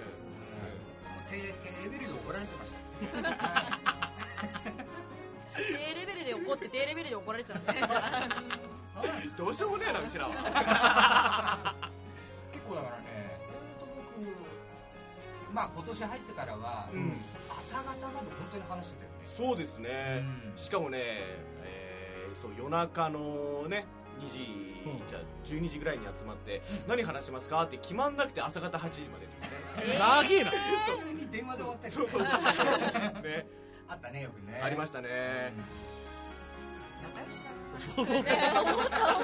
[1.07, 1.13] うん。
[1.15, 1.43] もう低低
[1.83, 2.79] レベルで怒られてました、
[3.31, 3.79] は
[4.67, 4.71] い
[5.59, 7.81] 低レベルで怒って低レベルで怒られてたんだね
[9.37, 10.31] どうしようもねえなうちらは。
[12.51, 13.39] 結構だからね
[13.79, 13.85] 本当
[14.21, 14.27] 僕
[15.53, 17.13] まあ今年入ってからは、うん。
[17.49, 18.13] 朝方まで本
[18.51, 19.17] 当に話してたよね。
[19.37, 20.57] そうですね、うん。
[20.57, 23.85] しかもね、えーそう夜中のね
[24.21, 25.07] 2時、うん。
[25.07, 26.87] じゃあ12時ぐらいに集まって、うん。
[26.87, 29.27] 何話しますかって決まんなくて朝方8時まで
[29.75, 29.99] というねえー。
[29.99, 30.51] 長えな。
[30.51, 30.57] 普
[31.07, 32.31] 通に電話で終わったりそうそうそう。
[33.23, 33.47] ね
[33.89, 34.61] あったねよくね。
[34.61, 35.09] ありましたね。
[35.57, 35.65] うん。
[37.09, 37.49] 仲良しだ
[37.95, 38.25] そうそうそう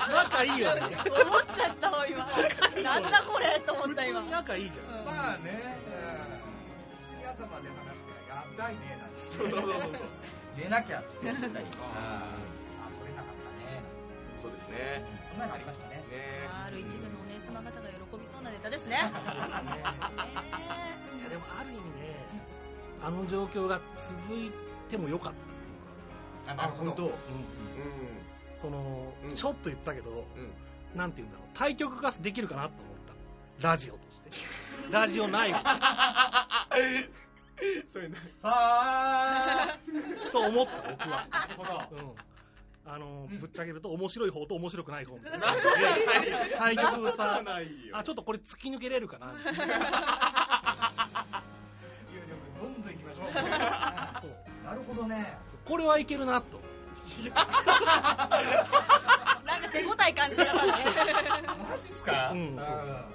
[0.10, 0.82] 仲いいよね。
[0.82, 2.26] 思っちゃったわ今。
[2.82, 4.22] なんだこれと思った今。
[4.22, 5.00] 普通に仲いいじゃん。
[5.00, 5.06] うん。
[5.06, 5.94] まあね、う
[6.90, 9.38] ん、普通に朝まで話してやばいねなんつって。
[9.38, 9.94] そうそうそうそう。
[10.58, 13.86] 寝なきゃっつって言ったりああ取れなかったね。
[14.42, 15.06] そうですね。
[15.30, 16.02] そんなのありましたね。
[16.10, 16.50] ね。
[16.50, 18.98] ある一部のお姉様方が喜びそうなネタですね
[23.06, 24.52] あの状況が続い
[24.90, 25.34] てもよかっ
[26.48, 26.54] た。
[26.54, 26.92] あなるほど。
[26.92, 27.04] 本当。
[27.04, 27.12] うん。
[27.12, 27.14] う
[28.56, 29.36] その、うん。
[29.36, 30.24] ちょっと言ったけど、んうん。
[30.98, 31.48] なんて言うんだろう。
[31.54, 32.82] 対局ができるかなと思っ
[33.62, 33.68] た。
[33.68, 34.30] ラジオとして。
[34.90, 35.60] ラジオ内部
[37.94, 38.16] そういうの。
[38.42, 39.78] は
[40.32, 41.84] と思った僕は、あなるほど。
[41.92, 42.12] うん、
[42.92, 43.40] あの、うん。
[43.40, 45.14] ぶっちゃけると面白い方と面白くない方。
[45.18, 45.46] みたいな
[46.58, 47.40] 対局さ
[47.94, 49.36] あちょっとこれ突き抜けれるかな
[53.36, 54.22] な
[54.74, 55.38] るほどね。
[55.66, 56.60] これはいけるなと。
[57.34, 57.44] な
[59.58, 60.72] んか手応え感じなかったね。
[61.70, 62.32] マジっすか？
[62.32, 63.06] うんそうそう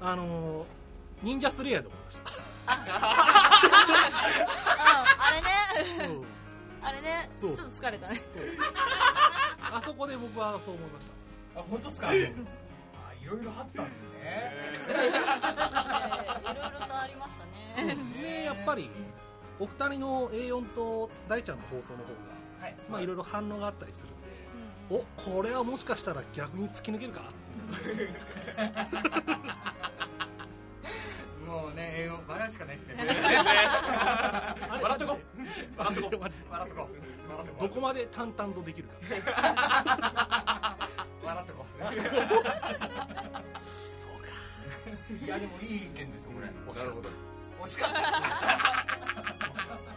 [0.00, 0.66] あの
[1.22, 2.24] 忍者スレイヤーで思いましうん
[2.66, 2.76] あ
[5.32, 5.46] れね。
[5.98, 6.24] た、うん。
[6.82, 7.30] あれね。
[7.40, 8.22] ちょっと疲れたね。
[9.60, 11.10] あそこで僕はそう思いまし
[11.54, 11.60] た。
[11.60, 12.08] あ本当っすか？
[12.08, 12.20] あい
[13.26, 14.08] ろいろあったんですね。
[14.22, 14.92] えー
[16.40, 17.96] いろいろとありましたね。
[18.22, 18.90] でやっぱり
[19.60, 22.10] お二人の A4 と大ちゃんの放送の方が
[22.60, 22.76] はい。
[22.90, 24.14] まあいろいろ反応があったりするんで
[24.90, 27.30] おこれはもしかしたら逆に突き抜けるかな？
[32.24, 32.94] う笑うしかないですね。
[34.82, 35.18] 笑っとこ
[35.76, 36.44] 笑っとこマジで。
[36.50, 36.94] 笑っとこう。
[37.30, 38.94] 笑っとこうどこまで淡々とできるか。
[41.22, 41.84] 笑っとこう
[45.24, 46.48] いやでもいい意見ですよこれ。
[46.72, 47.14] 惜しかっなるほどた
[47.64, 47.98] 惜しかった。
[47.98, 48.04] 惜
[49.60, 49.92] しかった。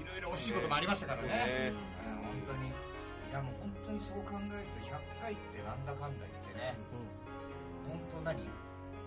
[0.00, 1.28] いろいろ惜しいこともありましたからね。
[1.28, 1.72] ね。
[1.72, 1.88] うん
[2.48, 2.72] 本当にい
[3.32, 6.76] やもう本当にそう考えると100回ってなんだかんだ言ってね
[7.86, 8.48] 本当何？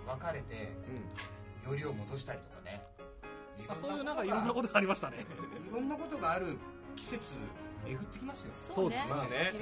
[0.07, 0.73] 別れて
[1.65, 1.71] うん。
[1.71, 2.81] よりを戻したりとかね。
[3.57, 5.17] いまあ、そういうなんかいろんなこことがありましたね。
[5.21, 6.57] いろんなことがある
[6.95, 7.35] 季節
[7.85, 8.53] 巡ってきますよ。
[8.73, 9.05] そうね。
[9.09, 9.29] まあね。
[9.29, 9.53] ね。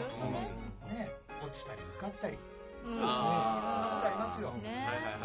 [0.87, 1.11] ね。
[1.43, 2.37] 落ちたり受かったり。
[2.85, 2.93] うん。
[2.93, 4.51] いろんなことありますよ。
[4.63, 5.18] ねはいはいはいはい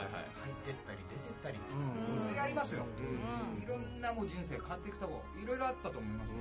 [0.44, 1.60] 入ってったり出てったりい
[2.28, 2.84] ろいろありますよ。
[2.84, 3.62] うん。
[3.62, 6.36] いろんなもう人生変わっていくとこいろいろあったと思いますよ、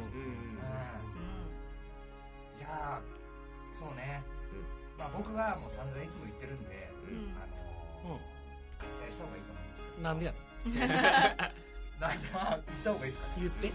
[2.58, 3.02] じゃあ
[3.74, 5.00] そうね、うん。
[5.00, 7.34] まあ僕はもう散々いつも言ってるんで、んうん。
[7.40, 7.48] あ
[8.12, 8.20] のう
[8.94, 10.34] 割愛した方がいいと思うんですなんでや
[12.00, 13.28] なんだ言った方がいいですか？
[13.28, 13.68] ねん言って。
[13.68, 13.74] うん。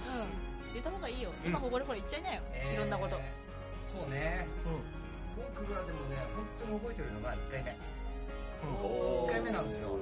[0.75, 1.33] 言った方がいいよ。
[1.45, 2.43] 今ここでこれ言っちゃいなよ。
[2.73, 3.17] いろんなこと。
[3.17, 3.49] えー
[3.89, 4.47] そうね。
[4.69, 4.69] う
[5.41, 7.75] 僕がでもね本当に覚えてるのが1回目
[8.67, 8.75] んうん。
[8.83, 9.95] おー一回目なんですよ。
[9.95, 9.99] う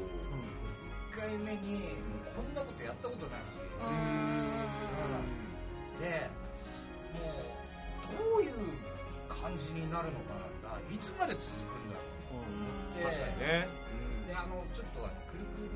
[1.13, 1.97] 1回目に
[2.35, 3.91] こんなことやったことないし、うーん。
[6.01, 6.31] で
[7.17, 7.31] もう
[8.35, 8.53] どういう
[9.29, 10.41] 感じになるのかな
[10.93, 12.03] いつまで続くんだろ
[12.37, 12.41] う。
[12.41, 12.95] うん。
[12.97, 13.69] で確かにね。
[14.29, 15.71] であのちょっとあのくるくる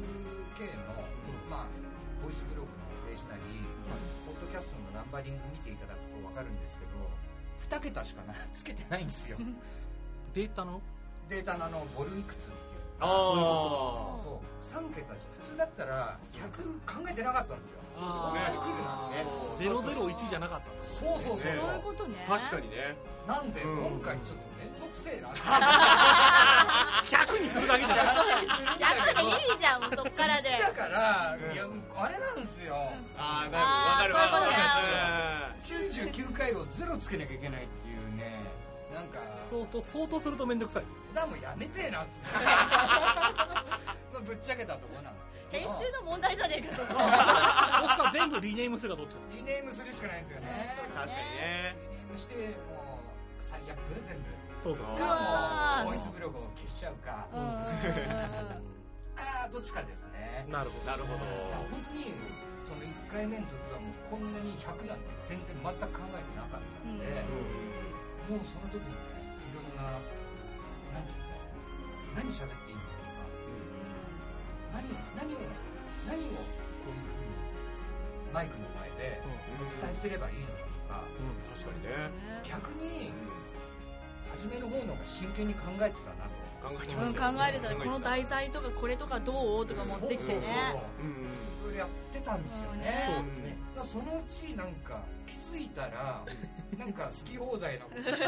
[0.59, 0.95] 系の、
[1.49, 1.67] まあ
[2.23, 2.75] ボイスブログの
[3.09, 3.41] ページなり、
[4.27, 6.91] ポッドキャストのナンバリング見ていただくと分かるんですけど
[7.79, 9.39] 2桁しかなつけてないんですよ。
[10.35, 10.83] データの？
[11.29, 12.51] データのあのボルいくつ
[13.01, 17.81] ああそう3桁じゃ普通だったら100考えてなかったんですよ。
[17.97, 19.65] あこれができるなんて。
[19.65, 20.85] ね001じゃなかったんだ。
[20.85, 22.27] そうそうそうねそういうことね。
[22.29, 22.97] 確かにね。
[23.27, 23.77] なんでうん。
[23.77, 25.29] 今回ちょっと面倒くせえな。
[27.05, 28.07] 100にするだけじゃない。
[28.07, 30.51] やったらいいじゃんもうそっからで。
[30.61, 32.77] だから、うんいやあれなんですよ。
[33.17, 34.25] ああなるほど。
[34.25, 34.57] わかるわそういうことね。
[34.57, 34.81] か
[36.05, 38.45] る99回をゼロつけなきゃいけないっていうね
[38.93, 40.85] なんかそうすると相当すると面倒くさい。
[41.15, 42.27] だもうやめてえなっつって。
[42.35, 45.69] まあぶっちゃけたところなんですけど。
[45.69, 46.95] 編集の問題じゃねえかそこ。
[46.95, 47.01] も
[47.89, 49.21] しくは全部リネームするかどっちか。
[49.33, 50.77] リネームするしかないんですよね。
[50.89, 51.77] うん確かにね。
[51.81, 52.35] リネームして
[52.69, 53.01] も
[53.41, 54.25] う最悪全部。
[54.63, 54.87] そうそう。
[54.95, 57.27] うかもうボイスブログを消しちゃうか。
[57.33, 57.51] うんうんう
[58.67, 58.81] ん
[59.21, 60.47] かどっちかですね。
[60.49, 60.87] なるほど。
[60.87, 61.19] なるほど。
[61.69, 62.15] 本当に
[62.67, 67.05] その1回目の時はもうこんなに100なんて全然全く考えてなかったんで、
[68.31, 68.95] もうその時にね
[69.43, 69.99] いろんな
[70.95, 71.35] なんていうの
[72.15, 73.27] 何喋っていいのかとか
[74.71, 74.87] 何
[75.19, 75.43] 何を
[76.07, 77.35] 何をこういうふうに
[78.31, 79.19] マイクの前で
[79.59, 80.47] お伝えすればいいの
[80.87, 82.07] かとか確かにね。
[82.47, 83.11] 逆に
[84.33, 87.69] 初めの方の方が真剣に考えてたなと考えてうん、ますよ考えれた。
[87.71, 89.67] らこの題材とかこれとかどう？
[89.67, 90.41] とか持ってきてね。
[90.41, 91.03] そうそうそう。
[91.03, 91.27] うん
[91.61, 93.05] いろいろやってたんですようんね。
[93.17, 93.57] そうですね。
[93.85, 96.23] そのうちなんか気づいたら
[96.79, 98.25] なんか好き放題なこと言って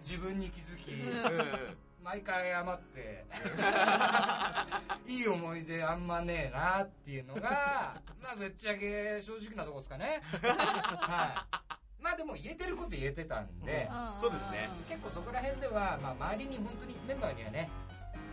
[0.00, 1.76] 自分に気づきうん。
[2.02, 3.26] 毎回謝って
[5.06, 10.22] いい思い出あんまねえなっていうのがまあぶっちゃけ正直なとこですかね。
[10.42, 14.20] はいまあでも言えてること言えてたんで、ん。
[14.20, 14.68] そうですね。
[14.88, 17.70] 結構そこら辺では、まあ、周りに本当にメンバーにはね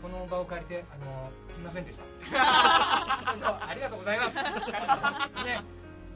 [0.02, 2.04] この場を借りてあのすみませんでした。
[2.24, 4.36] それとありがとうございます。
[4.36, 5.62] ね。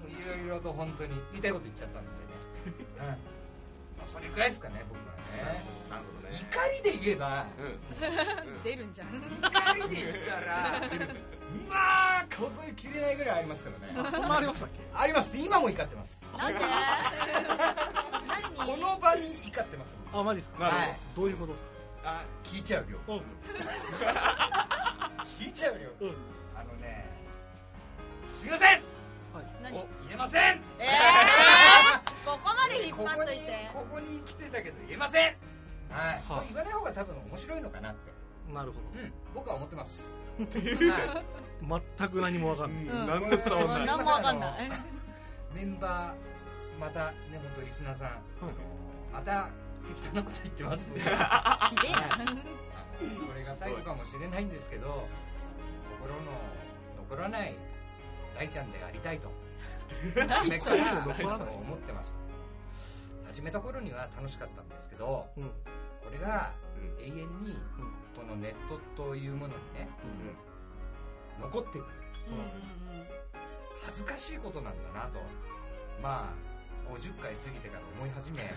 [0.08, 2.16] いろいろと本当に言いたいこと言っちゃったんでね、
[3.00, 3.08] うん。
[3.08, 3.14] ま
[4.04, 5.64] あ、それくらいですかね僕はね。
[5.90, 6.40] なるほどね。
[6.40, 8.62] 怒りで言えばうん。
[8.64, 9.08] 出るんじゃん。
[9.08, 10.82] 怒りで言ったら
[11.70, 14.10] まあ数えきれないぐらいありますからね。
[14.12, 14.80] そんなありましたっけ？
[14.94, 15.38] あります。
[15.38, 16.24] 今も怒ってます。
[16.38, 16.60] なんで？
[18.60, 18.66] 何？
[18.66, 20.60] この場に怒ってますあマジですか？
[20.60, 20.88] なるほど。
[20.88, 21.72] はいどういうことですか？
[22.04, 22.98] あ聞いちゃうよ。
[23.08, 23.22] うん。
[25.28, 25.90] 聞いちゃうよ。
[26.02, 26.16] うん。
[26.56, 27.06] あのね
[28.42, 28.82] すいません。
[29.64, 29.78] 何？
[29.78, 29.88] お。
[30.08, 30.44] 言えません。
[30.80, 30.90] えー、
[32.30, 33.70] ここまで引っここに張っといて。
[33.74, 35.36] ここに来てたけど言えません。
[35.92, 38.12] はい、言わない方が多分面白いのかなって。
[38.54, 39.14] なるほうん。
[39.36, 40.44] 僕は思ってます、う。
[40.44, 41.24] は
[41.62, 42.84] ど全く何もわかんない。
[42.84, 43.08] んうん。
[43.08, 43.86] 何も伝わんない。
[43.86, 44.65] 何もわかんない。
[44.65, 44.70] い、
[45.56, 48.12] メンバーまたね本当リスナーさん、あ
[48.46, 48.52] の
[49.13, 49.50] また
[49.88, 52.15] 適当なこと言ってますのでひでえな。
[52.15, 55.08] あのこれが最後かもしれないんですけど
[56.00, 56.32] 心の
[57.10, 57.56] 残らない
[58.36, 59.29] 大ちゃんでありたいと。
[60.27, 62.15] 初めから思ってました
[63.27, 65.44] 始めた頃には楽しかったんですけどうん。
[65.44, 65.50] うん
[66.02, 67.13] これがうん永遠
[67.44, 67.62] に
[68.16, 69.90] このネットというものにね
[71.40, 71.84] 残ってくる。
[72.30, 72.72] うんうん
[73.84, 75.20] 恥ずかしいことなんだなと。
[76.04, 78.54] まあ50回過ぎてから思い始め。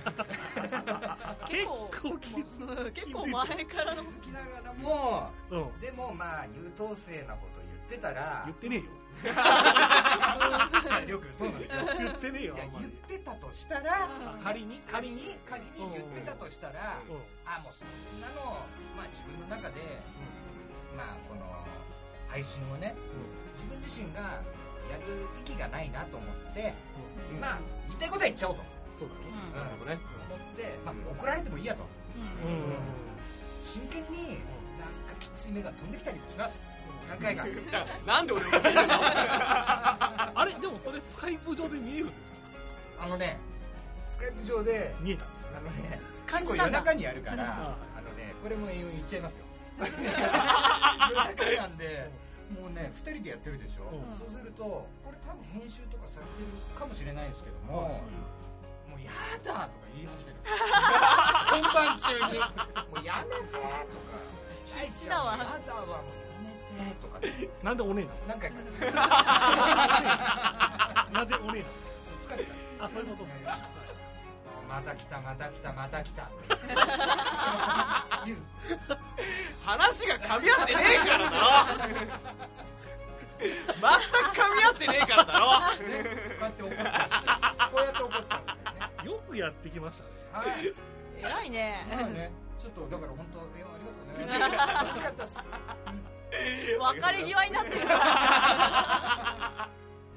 [1.48, 2.18] 結構
[2.92, 5.80] 結構前からの気づきながらもうん。
[5.80, 8.84] でもまあ優等生なこと言っってたら言ってねえよ
[11.06, 11.86] りょうくんそうなんですよ。
[11.98, 14.08] 言ってねえよいや言ってたとしたら
[14.42, 17.16] 仮に仮に仮に言ってたとしたらうん。
[17.44, 17.88] あもうそん
[18.20, 18.58] なの
[18.96, 19.80] まあ自分の中で
[20.96, 21.42] まあこの
[22.28, 22.94] 配信をね
[23.54, 24.42] 自分自身が
[24.90, 26.74] やる息がないなと思って
[27.40, 27.58] まあ
[27.88, 28.62] 言いたいことは言っちゃおうと。
[28.98, 29.20] そうだね。
[29.52, 29.58] うん。
[29.58, 29.98] なるほどね。
[30.30, 31.86] 思ってまあ怒られてもいいやと。
[32.16, 32.50] うん。
[32.50, 32.56] うん。
[32.58, 32.74] うん
[33.64, 34.38] 真剣に
[34.78, 36.64] なんかきつい目が飛んできたりもします
[37.08, 37.44] 何回か。
[38.06, 38.50] なんで俺も
[40.34, 42.30] あれでもそれスカイプ上で見えるんです
[42.98, 43.04] か？
[43.04, 43.38] あのね
[44.04, 45.58] スカイプ上で見えたんですか？
[45.58, 49.38] あのね感じ夜中にやるからうんあのねこれも言っちゃいますよ。
[49.80, 52.10] 夜中なんで
[52.60, 54.14] もうね2人でやってるでしょ、うん。
[54.14, 58.00] そうするとこれ多分編集とかされてるかもしれないんですけども、
[58.88, 59.10] もうや
[59.42, 60.36] だとか言い始める。
[61.50, 62.38] 本番中に。
[62.38, 63.64] もうやめてとか。
[64.66, 65.36] 必死だわ。
[65.36, 65.98] やだわもう
[66.78, 67.48] やめてとかね。
[67.62, 68.56] なんでおねえ何回か
[68.90, 69.08] な
[71.12, 71.64] なんでおねえ
[72.26, 72.56] 疲れちゃう。
[72.80, 73.30] なあそういうことね。
[74.68, 75.72] また来たまた来た。
[75.72, 76.30] また来た
[79.64, 81.44] 話が噛み合ってねえからだろ。
[83.38, 83.56] 全く
[84.36, 85.52] 噛み合ってねえからだろこ
[85.90, 85.90] う
[86.44, 87.08] やって怒っちゃ
[87.68, 88.52] うこうやって怒っちゃうんで
[89.02, 90.74] すよねよくやってきましたねはい。
[91.20, 91.86] 偉いね。
[91.90, 92.32] まあね。
[92.58, 94.84] ちょっとだから本当えありがとうございます。
[94.86, 95.50] 楽しかったっす
[96.78, 97.80] 別れ際になってる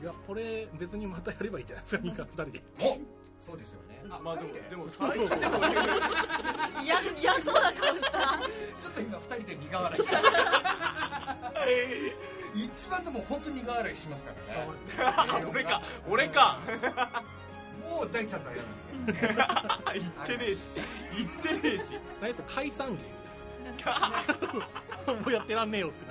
[0.01, 2.03] いやこれ別にまたやればいいじゃないですか。
[2.03, 2.61] 2人で。
[2.79, 2.99] お
[3.43, 4.03] そうですよね。
[4.09, 4.59] あまあでもで？
[4.61, 5.39] でもそう最そうそう
[6.83, 10.03] 嫌嫌そうな顔したちょっと今二人で苦笑い。
[12.55, 15.45] 一番でも本当に苦笑いしますからね。
[15.51, 16.57] 俺か俺か。
[17.89, 18.67] もう大ちゃんとはやる
[19.01, 19.19] んで、ね、
[19.93, 20.69] 言ってねえし。
[21.17, 21.83] 言ってねえし。
[22.21, 23.03] 何ですか解散芸。
[25.13, 26.06] もうやってらんねえよって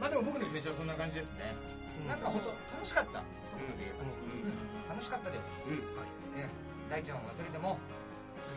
[0.00, 1.54] まあでも僕のイメージはそんな感じですね、
[2.08, 3.20] なんか本当楽しかった。
[3.20, 3.24] 一
[3.68, 5.76] 言で言えば、うんうん楽しかったです、うん。
[6.36, 6.48] ね、
[6.90, 7.78] 大ちゃんを忘れても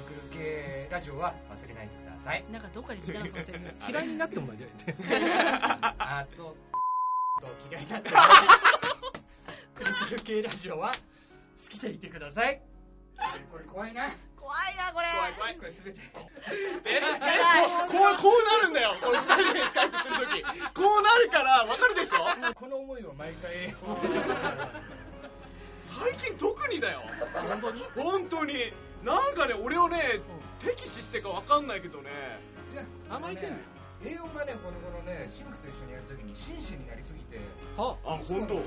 [0.07, 2.43] くるくる系ラジオは忘れないでください。
[2.51, 4.85] なんかどっかで聞いたなそのセリフ嫌いになっても大丈夫。
[4.85, 4.99] です
[5.99, 8.15] あとと嫌いになってく
[9.85, 10.95] るくる系ラジオは好
[11.69, 12.61] きでいてください。
[13.51, 14.09] これ怖いな
[14.43, 15.07] 怖いなこれ。
[15.15, 16.01] 怖い 怖いこれ全て。
[16.83, 18.95] えスカイプこうこうなるんだよ。
[18.99, 20.43] これ二人でスカイプするとき
[20.75, 22.53] こうなるからわかるでしょ？
[22.53, 23.73] この思いを毎回。
[25.89, 27.01] 最近特にだよ。
[27.47, 27.83] 本当に？
[27.95, 28.73] 本当に。
[29.03, 30.19] なんかね俺をね
[30.59, 32.09] 敵視してかわかんないけどね。
[32.73, 32.85] 違う。
[33.09, 33.55] 甘えてんだよ
[34.03, 37.39] A4 がねこの頃ねシンクスと一緒にやるときに真摯になりすぎて
[37.77, 38.61] ああ本当二人の時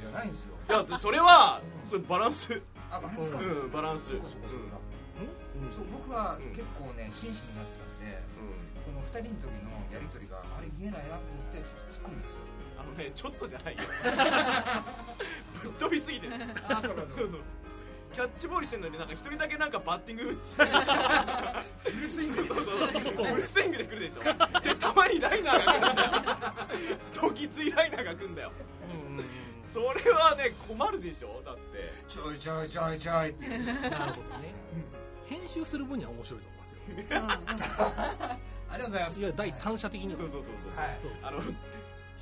[0.00, 0.54] じゃないんですよ。
[0.68, 1.60] いやそれは
[1.90, 2.62] それバランス。
[2.90, 4.10] あバランスか、うんバランス。
[4.10, 4.85] そうかそうかそうか、うん
[5.74, 8.76] そう僕はうん結構ね真摯になってたんでうん。
[8.86, 12.38] この二人の時のやりとりがあれ見えないなと思ってちょっと突っ込むんですよ。
[12.78, 13.82] あのねちょっとじゃないよ。
[15.62, 16.34] ぶっ飛びすぎてる。
[16.68, 17.38] あそうかそうか。
[18.14, 20.64] キャッチボールしてんのになんか一人だけなんかバッティングして
[21.90, 22.48] フルスイングで。
[22.48, 24.22] フルスイングで来るでしょ。
[24.60, 26.10] でたまにライナーが来るんだよ。
[27.20, 28.52] ドキついライナーが来るんだよ。
[29.08, 29.24] うんうん
[29.70, 31.92] それはね困るでしょだって。
[32.08, 33.74] ちょいちょいちょいちょいって言うんですよ。
[33.74, 34.54] うんなるほどね
[35.28, 36.76] 編集する分には面白いと思いますよ。
[38.70, 39.20] ありがとうございます。
[39.20, 40.12] いや第三者的に。
[40.12, 40.76] はそうそうそうそう。
[40.76, 40.98] はい。
[41.02, 41.40] そうですあの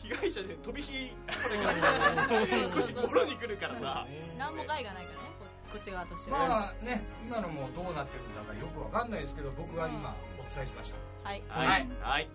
[0.05, 1.17] 被害者で飛び火こ
[1.49, 4.07] れからこっちボロに来るからさ。
[4.39, 6.39] 何も害がないからねここっち側としては。
[6.39, 10.97] まあね今のもどうなってるんだかよくわかんないですけど僕は今お伝えしました。
[11.29, 11.43] はい。
[11.49, 11.89] はい。
[12.01, 12.29] はい。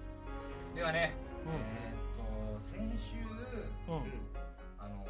[0.75, 1.13] ではね、
[1.45, 1.53] うん。
[1.53, 3.15] えーっと先週
[3.87, 4.03] うん。
[4.79, 5.05] あの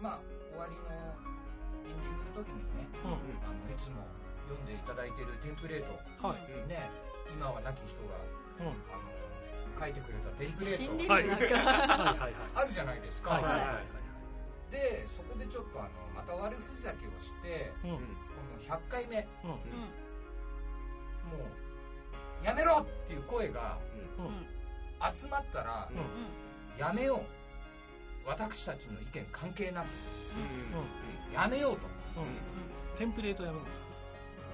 [0.00, 0.20] まあ
[0.52, 0.80] 終わりの
[1.88, 3.12] エンディングの時にねうん。
[3.12, 3.16] あの
[3.72, 4.04] いつも
[4.48, 6.26] 読んでいただいてるテンプレート。
[6.26, 6.52] はい。
[6.52, 6.90] うんね。
[7.30, 8.16] 今は亡き人が
[8.60, 8.66] うん。
[8.88, 9.08] あの
[9.78, 12.32] 書いてくれたテンプレ死んでーるよなんかはいはいはい。
[12.32, 13.66] ト あるじゃないですか、はいはいはい。
[13.66, 13.80] は
[14.72, 17.90] でそこでちょっとあのまた悪ふざけをしてうん。
[17.90, 19.26] この100回目。
[19.44, 19.50] うん。
[19.50, 19.60] うも
[22.42, 23.78] うやめろっていう声が
[24.18, 24.24] うん。
[24.24, 25.14] んうん。
[25.14, 25.96] 集まったらうん。
[25.98, 26.04] うん
[26.78, 28.28] やめよう。
[28.28, 29.86] 私たちの意見関係なく。
[31.28, 31.34] うん。
[31.34, 31.86] やめようと。
[32.20, 32.96] うん。
[32.96, 33.87] テンプレートやめるんですか？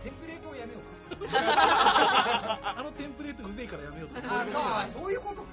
[0.05, 0.83] テンプレートをやめよう
[1.33, 4.41] あのテンプレートうぜえからやめようとか。
[4.43, 5.49] あそうあそういうことか。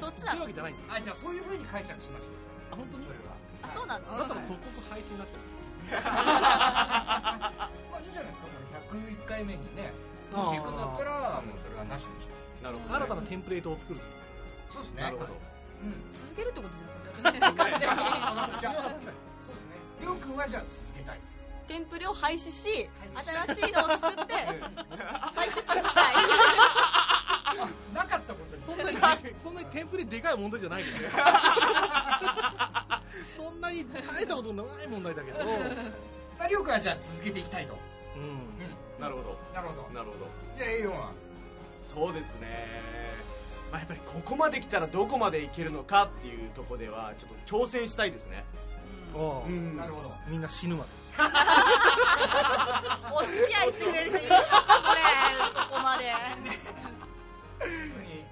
[0.00, 2.30] そっちなのってるわけじゃないあじゃあそういう風に解釈しましょう。
[2.72, 3.04] あ本当に？
[3.06, 3.34] それは。
[3.62, 4.18] あそうなの？
[4.18, 5.38] だったら即刻配信になっちゃ
[6.02, 8.48] まあいいんじゃないですか。
[8.88, 9.92] この101回目にね
[10.32, 12.32] うもし行くんだったらもうそれはなしにして
[12.62, 12.94] なるほど。
[12.96, 14.00] 新たなテンプレートを作る
[14.70, 15.02] そうですね。
[15.02, 15.34] なるほど。
[15.34, 15.36] う
[15.86, 15.94] ん。
[16.14, 18.60] 続けるってことじゃんそれ完全に分かった。
[18.60, 18.74] じゃあ
[19.42, 19.76] そうですね。
[20.00, 21.20] りょうくんはじゃあ続けたい
[21.72, 22.86] テンプレを廃止し
[23.48, 24.34] 新しいのを作って
[25.34, 26.04] 再出発したい。
[26.14, 27.54] あ
[27.96, 28.62] なかったことに。
[28.66, 28.98] 本当に
[29.42, 31.08] そんなにテンプレでかい問題じゃないけどね。
[33.38, 35.38] そんなに大したことない問題だけど。
[36.38, 37.78] まありょうくんはじゃあ続けていきたいと。
[38.16, 39.00] うん。
[39.00, 39.38] なるほど。
[39.54, 39.88] なるほど。
[39.94, 40.26] なるほど。
[40.58, 41.10] じゃあ A4 は？
[41.80, 42.68] そうですね。
[43.70, 48.44] まあやっぱりここまで来たらどこまでいけるのかっていうところではちょっと挑戦したいですね。
[49.14, 49.78] おううん。
[49.78, 50.12] なるほど。
[50.28, 51.01] みんな死ぬまで
[53.12, 54.44] お付き合いしてくれる人いるのか
[54.82, 55.00] それ
[55.54, 56.04] そこまで。
[56.12, 56.42] 本
[57.60, 58.22] 当にね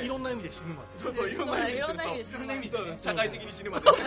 [0.00, 0.04] え。
[0.04, 0.88] いろんな意味で死ぬまで。
[0.96, 3.84] そうそういろんな意味でいろんな意味で死死ぬぬまでそう社会的に死ぬまで。
[3.90, 4.04] 抹殺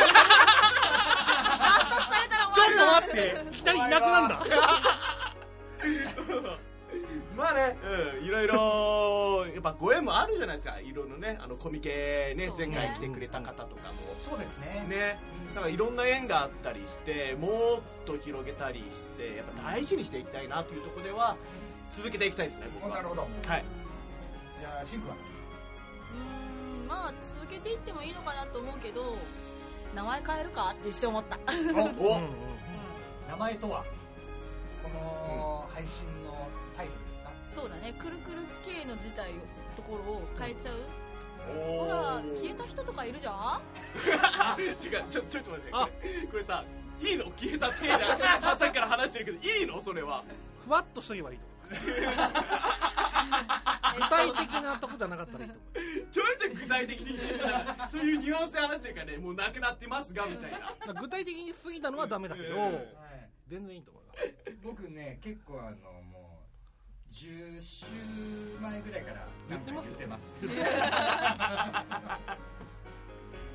[2.11, 3.17] されたらちょっと終わ待って。
[3.51, 4.41] 二人いなくなんだ
[7.37, 7.77] まあね、
[8.19, 10.79] うん、いろいろ やっぱご縁もあるじゃないですか。
[10.79, 14.15] いろいろねあのコミケね前回来てくれた方とかも。
[14.19, 14.85] そうですね。
[14.89, 15.19] ね。
[15.53, 21.37] だからいろんな縁があったりしてもっと広げたりしてやっぱ大事にしていきたいなというところでは
[21.91, 22.95] 続けていきたいですね僕は。
[22.97, 23.21] なるほど。
[23.21, 23.27] は
[23.57, 23.63] い。
[24.59, 25.15] じゃあシンクは？
[25.15, 29.15] うーんまあ続けていってもいいのかなと思うけど
[29.95, 30.71] 名前変えるか？
[30.71, 31.37] って一瞬思った。
[31.37, 32.29] おお、うんうん
[33.29, 33.83] 名前とは？
[34.83, 36.26] この配信の
[37.57, 37.91] そうだね。
[37.97, 39.33] くるくる系の自体を
[39.75, 40.75] ところを変えちゃう。
[41.49, 43.61] おほら消えた人とかいるじゃん？
[44.61, 45.69] 違うちょちょっと待って。
[45.71, 45.89] あ。
[46.29, 46.63] これさ
[47.01, 47.25] いいの？
[47.35, 48.55] 消えた手だ。
[48.55, 49.81] さっきから話してるけどいいの？
[49.81, 50.23] それは。
[50.63, 52.37] ふわっとしとけばいいと思います。
[53.95, 55.63] 具体的なとこじゃなかったらいいと思
[56.11, 57.19] ちょいちょい具体的に
[57.89, 59.17] そういうニュアンスで話してるからね。
[59.17, 60.57] もうなくなってますがみたいな。
[60.91, 62.87] う具体的に過ぎたのはダメだけど、うんはい。
[63.47, 64.19] 全然いいと思います。
[64.61, 66.26] 僕ね結構あのもう
[67.11, 67.85] 10週
[68.61, 70.33] 前ぐらいから言ってますてます。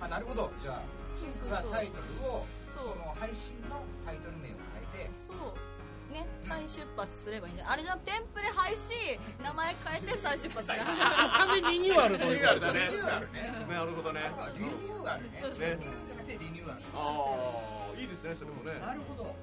[0.00, 0.50] あなるほど。
[0.60, 0.82] じゃあ
[1.14, 2.44] シンクがタイトルを
[2.74, 4.56] その配信のタイトル名を
[4.92, 5.10] 変えて。
[5.28, 6.12] そう。
[6.12, 10.74] ね再出発すればいいんじゃあれじゃんテンプレ廃止名前変えて再出発だ。
[10.76, 13.66] 完全にリニューアルというリニューアルだねリニューアルね。
[13.68, 14.20] なるほどね。
[14.58, 15.38] リニューアルね。
[15.40, 18.78] そう続けるんじゃなくてリニューアルああいいですねそれもね。
[18.80, 19.34] なるほど。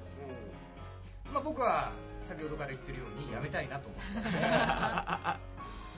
[1.32, 1.90] まあ僕は
[2.22, 5.38] 先ほどから言ってるようにやめたいなと思ってた。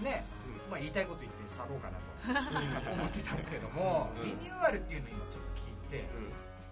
[0.00, 0.24] ん でね
[0.70, 4.24] まあ言いたいこと言って去ろうかなと思ってたんですけどもうん。
[4.24, 6.08] リニューアルっていうのを今ちょっと聞いて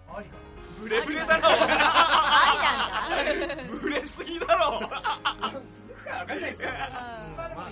[0.09, 0.15] うん。
[0.15, 0.35] ありか
[0.79, 1.43] ブレブレだろ。
[1.45, 3.63] ありなんだ。
[3.81, 4.79] ブレすぎだろ
[6.11, 6.69] か分かんないですよ。
[6.69, 7.35] うん。
[7.37, 7.67] まあでもこ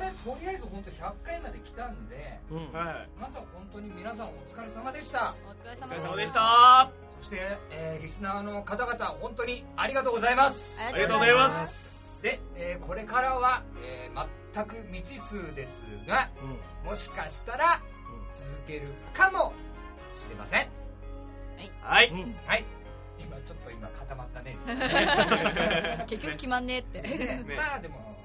[0.00, 2.72] れとりあえず本当100回まで来たんでうん。
[2.72, 5.34] はいまずは本当に皆さんお疲れ様でした。
[5.46, 6.08] お疲れ様でした。
[6.08, 6.90] れ様でした
[7.20, 10.80] そして、えーリスナーの方々本当にありがとうございます。
[10.80, 12.22] ありがとうございます。
[12.22, 16.30] で、えーこれからは、えー全く未知数ですが
[16.84, 17.80] もしかしたら
[18.32, 19.52] 続けるかも
[20.14, 20.68] しれません。
[21.82, 22.08] はい。
[22.08, 22.36] うんうん。
[22.46, 22.64] はい
[23.18, 24.56] 今ちょっと今固まったね。
[26.06, 27.02] 結局決まんねえって。
[27.02, 28.16] ねね まあでも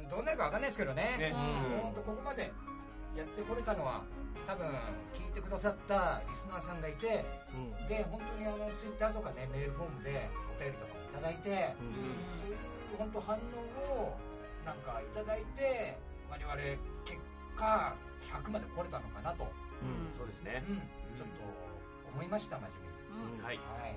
[0.00, 1.16] うーんどうなるかわかんないですけどね。
[1.18, 1.32] ね。
[1.32, 2.52] 本当ここまで
[3.16, 4.02] やってこれたのは
[4.46, 4.66] 多分
[5.14, 7.88] 聞いてくださったリスナーさんがいてうん。
[7.88, 12.38] で本当にあのツイッターとかねメールフォームでお便りとかもいただいてうん。
[12.38, 12.58] そういう
[12.98, 14.18] 本当反応を
[14.64, 15.98] なんかいただいて
[16.30, 16.54] 我々
[17.04, 17.20] 結
[17.56, 20.16] 果100まで来れたのかなと、うん。
[20.16, 20.62] そうですね。
[20.68, 20.76] うん、
[21.16, 21.42] ちょっと
[22.14, 22.86] 思いました真面目に。
[22.86, 22.91] うん
[23.42, 23.56] はい。
[23.58, 23.96] はい。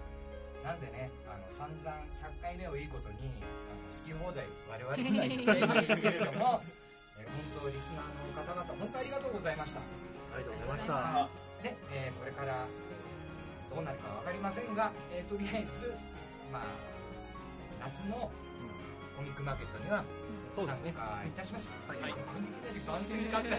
[0.63, 6.61] なんでねあの散々100回目をいいことにあの好き放題我々には言っちゃいましたけれども
[7.21, 9.79] えー本当リスナーの方々本当ありがとうございました。
[9.79, 9.83] あ
[10.37, 11.29] りがとうございました。
[11.63, 15.93] で、えーこれからえーどうなるか分かりませんが、えーとりあえず
[16.51, 16.63] まあ
[17.85, 18.31] 夏の
[19.15, 20.03] コミックマーケットには
[20.55, 20.93] そうですね。
[21.25, 21.29] い。
[21.31, 21.97] たします、はい。
[21.97, 23.57] ここにいきなり番宣に勝った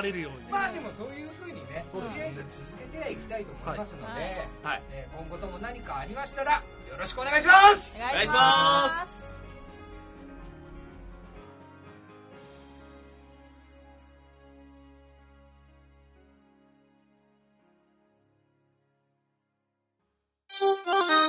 [0.00, 4.22] 流れるようにまあでもそういうふうにねとりあえず続けてはいきたいと思いますので、はい。
[4.62, 4.82] はい。
[4.92, 6.62] えー今後とも何かありましたらよ
[6.98, 7.96] ろしくお願いします。
[7.96, 8.38] お願いしお願
[8.88, 9.18] ます。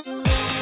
[0.01, 0.58] フ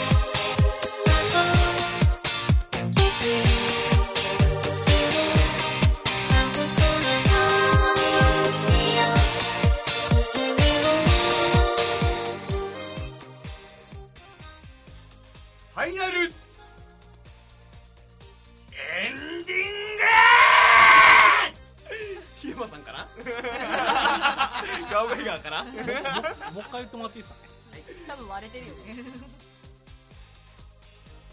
[24.97, 25.51] ガオガイガーか？
[25.51, 27.45] なもう一回言ってもらっていいですか？
[27.75, 29.11] ね多分割れてるよねグフ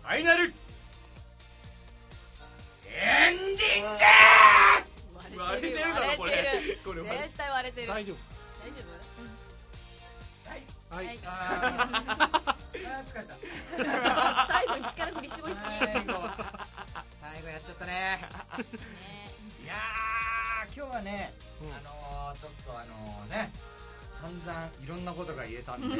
[0.06, 0.52] ァイナル
[2.86, 6.32] エンディング割れてるだろこれ。
[6.32, 6.78] 割れてる。
[6.84, 7.88] これ割れ絶対割れてる。
[7.88, 8.16] 大丈夫
[8.60, 8.84] 大丈
[10.50, 13.40] はいはい、はいあーあー疲れた夫
[14.46, 16.12] 最後に力振り絞りすぎ最後
[17.18, 18.28] 最後やっちゃったねね
[19.62, 21.32] いやーはね、
[21.64, 21.72] うん。
[21.72, 23.50] あのーちょっとあのね
[24.10, 25.96] 散々いろんなことが言えたんで、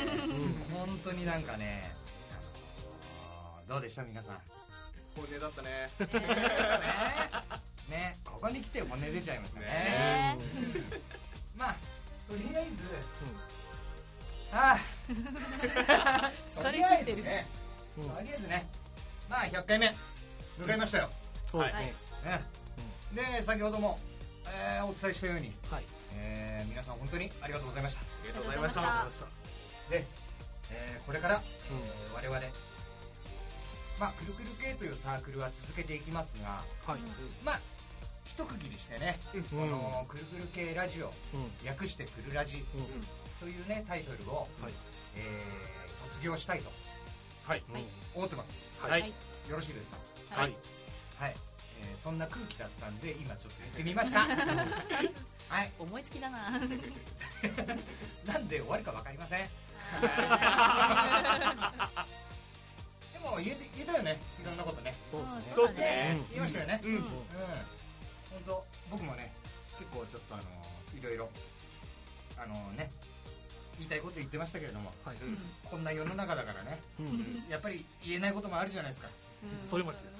[0.72, 1.92] 本当になんかね、
[2.30, 2.34] あ
[3.60, 4.38] のーどうでした皆さん？
[5.16, 5.88] 本音だったね。
[5.98, 6.84] どうでしたね。
[7.88, 9.66] ねここに来て本音出ちゃいましたね。
[9.66, 10.38] ね。
[11.56, 11.76] まあ
[12.28, 12.82] とりあえず、
[14.52, 14.78] ああ。
[16.58, 17.46] 疲れとりあえずね
[17.98, 18.68] うんとりあえずね
[19.28, 19.94] まあ100回目
[20.58, 21.10] 迎えましたよ、
[21.50, 21.94] そうですね。
[22.24, 22.44] ね
[23.36, 23.98] で先ほども、
[24.48, 25.84] えーお伝えしたように、はい。
[26.16, 28.00] えー皆さん本当にありがとうございました。
[28.00, 28.82] ありがとうございました。
[29.90, 30.06] で、
[30.70, 32.40] えーこれから、えー我々
[34.00, 37.00] まあくるくる系というサークルは続けていきますがはい。
[37.44, 37.60] まあ
[38.24, 39.42] 一区切りしてね、うん。
[39.44, 41.12] このくるくる系ラジオうん。
[41.64, 43.46] 略してくるラジうん。
[43.46, 44.72] というねタイトルを、はい。
[45.16, 46.70] えー卒業したいと
[47.44, 47.62] はい。
[47.72, 47.84] はい。
[48.14, 48.70] 思ってます。
[48.80, 49.08] はい、はい。
[49.48, 49.96] よろしいですか？
[50.30, 50.54] はい。
[51.18, 51.36] はい、
[51.90, 54.20] えーそんな空気だったんで今ちょっと言ってみました。
[54.20, 55.72] はい。
[55.78, 56.50] 思いつきだな。
[58.26, 59.48] なんで終わるか分かりません。
[63.12, 64.18] でも言えて言えたよね。
[64.42, 64.94] いろんなことね。
[65.10, 65.42] そうですね。
[65.54, 66.20] そうですね。
[66.30, 66.80] 言いましたよね。
[66.84, 66.94] うん。
[66.94, 67.02] うん。
[67.02, 67.12] 本
[68.46, 69.32] 当僕もね
[69.78, 70.44] 結構ちょっとあの
[70.98, 71.30] いろいろ
[72.36, 72.90] あのね
[73.78, 75.16] 言いたいこと言ってましたけれどもはい。
[75.16, 75.38] うん。
[75.64, 76.80] こんな世の中だからね。
[76.98, 77.44] うん。
[77.48, 79.08] やっぱり言えないこともあるじゃないですか
[79.70, 80.14] それ待ちです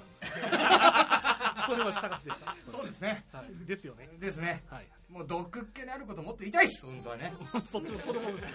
[1.67, 2.55] それ待ち高しですか？
[2.71, 3.25] そうですね。
[3.31, 3.65] はい。
[3.65, 4.07] ですよね。
[4.19, 4.63] ですね。
[4.69, 4.85] はい。
[5.11, 7.33] もう毒っ気のあることもっと言いたいです本当はね。
[7.71, 8.53] そっちもそれもです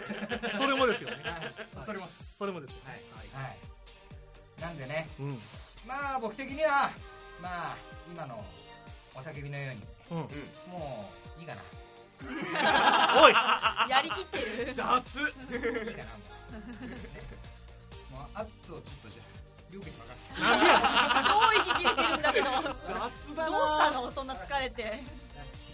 [0.58, 1.16] それもですよね。
[1.24, 1.84] はい。
[1.86, 2.36] それもです。
[2.36, 2.96] それもですよはい。
[2.98, 3.02] ね
[3.32, 3.56] はい。
[4.60, 5.08] なんでね。
[5.18, 5.38] うん。
[5.86, 6.90] まあ僕的には
[7.42, 7.76] まあ
[8.10, 8.44] 今の
[9.14, 10.18] おたけびのようにうん。
[10.70, 11.62] もういいかな。
[13.22, 13.32] おい！
[13.90, 14.74] やりきってる。
[14.74, 14.76] 雑！
[14.76, 16.10] いいかな
[18.18, 19.24] もうあとちょっとじゃあ
[19.72, 22.51] 両家に任せてなんでや超息切れてるんだけど。
[22.51, 23.59] どう雑だな。
[23.68, 25.01] したのそんな疲れて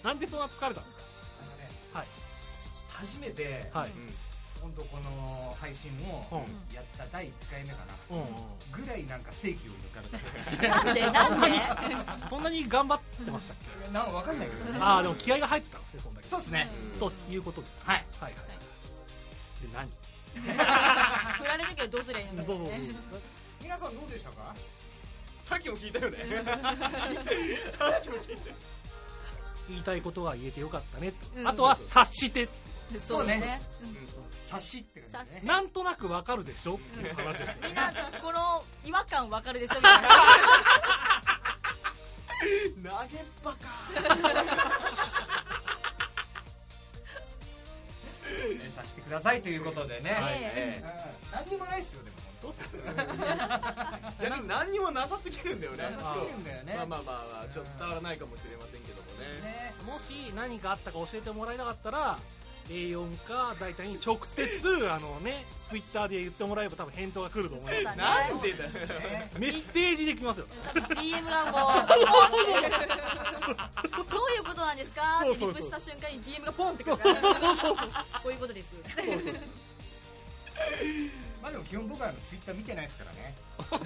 [0.02, 1.04] なんでそんな疲れたんです
[1.42, 1.70] あのね。
[1.92, 2.06] はい。
[2.88, 3.90] 初めてかはい
[4.60, 6.74] 本当この配信をうん。
[6.74, 7.76] やった第1回目か
[8.10, 8.16] な。
[8.16, 8.20] うん。
[8.20, 8.26] うん
[8.72, 10.08] ぐらいなんか正気を抜かれ
[10.68, 11.00] たなんで？
[11.10, 12.26] なんで？
[12.28, 13.92] そんなに頑張ってましたっけ？
[13.92, 14.78] なんかわかんないけどね。
[14.82, 16.28] ああでも気合が入ってたんですねそんだけ。
[16.28, 16.68] そうですね。
[16.98, 18.06] ということではい。
[18.20, 18.42] はいはい
[19.62, 19.88] で何？
[20.36, 22.76] 振られるけどどうすりゃいいんだどう ぞどうぞ
[23.66, 24.54] 皆さんどうでしたか？
[25.42, 26.18] さっきも聞いたよね。
[27.76, 28.56] さっきも聞いたよ
[29.68, 31.48] 言いたいことは言えてよかったねうん。
[31.48, 32.48] あとは察して。
[33.04, 33.60] そうね。
[33.82, 33.96] うん。
[34.44, 35.40] 察しって感じね。
[35.44, 36.76] なんとなくわかるでしょ？
[36.76, 37.92] っていう話みんな
[38.22, 39.74] この違和感わかるでしょ？
[39.78, 40.08] みたいな。
[43.02, 43.56] 投げっぱか。
[48.62, 50.10] ね察してくださいということでね。
[50.12, 50.38] はい。
[50.40, 51.30] えうん。
[51.32, 52.60] 何にもないっすよでもそうっす
[54.22, 55.84] 逆に何にもなさすぎるんだよね。
[55.84, 56.74] なさすぎるんだよね。
[56.76, 59.26] まあまあまあまあちょっと伝わらないかもしれませんけどもね。
[59.42, 59.74] ね。
[59.84, 62.18] もし何かあったか教えてもらいたかったら
[62.68, 68.70] A4 か大ちゃんに直接 あのねツイッターで言ってもらえば多分返答が来ると思いますそうだね なんでだよ。
[68.70, 70.46] ねメッセージできますよ。
[70.74, 71.94] DM がもうど
[74.26, 75.20] ういうことなんですか？
[75.20, 77.20] ってリップした瞬間に DM がポンってくるから。
[78.22, 78.68] こういうことです
[81.46, 83.36] まあでも基本僕はあのツイッター見てないですからね。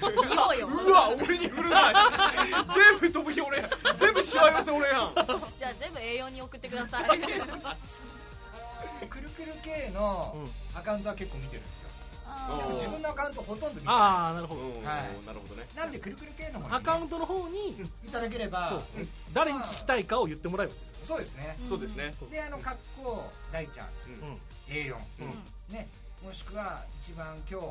[0.00, 0.66] 見ようよ。
[0.66, 1.92] うわ俺に振るな。
[2.74, 3.68] 全部飛ぶ日俺や。
[4.00, 5.12] 全部しわ寄せ俺やん。
[5.12, 7.18] じゃあ全部 A4 に送ってください。
[7.20, 7.26] く
[9.20, 10.50] るくる系のうん。
[10.78, 11.90] アカウントは結構見てるんですよ。
[12.56, 14.60] でも自分のアカウントほとんど見てあなあなるほど。
[14.62, 14.82] うん。
[14.82, 15.26] はい。
[15.26, 15.68] なるほどね。
[15.70, 16.76] いなんでくるくる系の方にね。
[16.78, 18.80] アカウントの方にいただければ。
[19.34, 21.02] 誰に聞きたいかを言ってもらえばいいですよ。
[21.02, 21.58] そうですね。
[21.68, 22.14] そうですね。
[22.30, 23.88] であの格好大ちゃん。
[24.22, 24.28] うん。
[24.30, 24.40] うん。
[24.66, 25.44] A4 うん。
[25.74, 25.86] ね
[26.22, 27.66] もしくは一番今日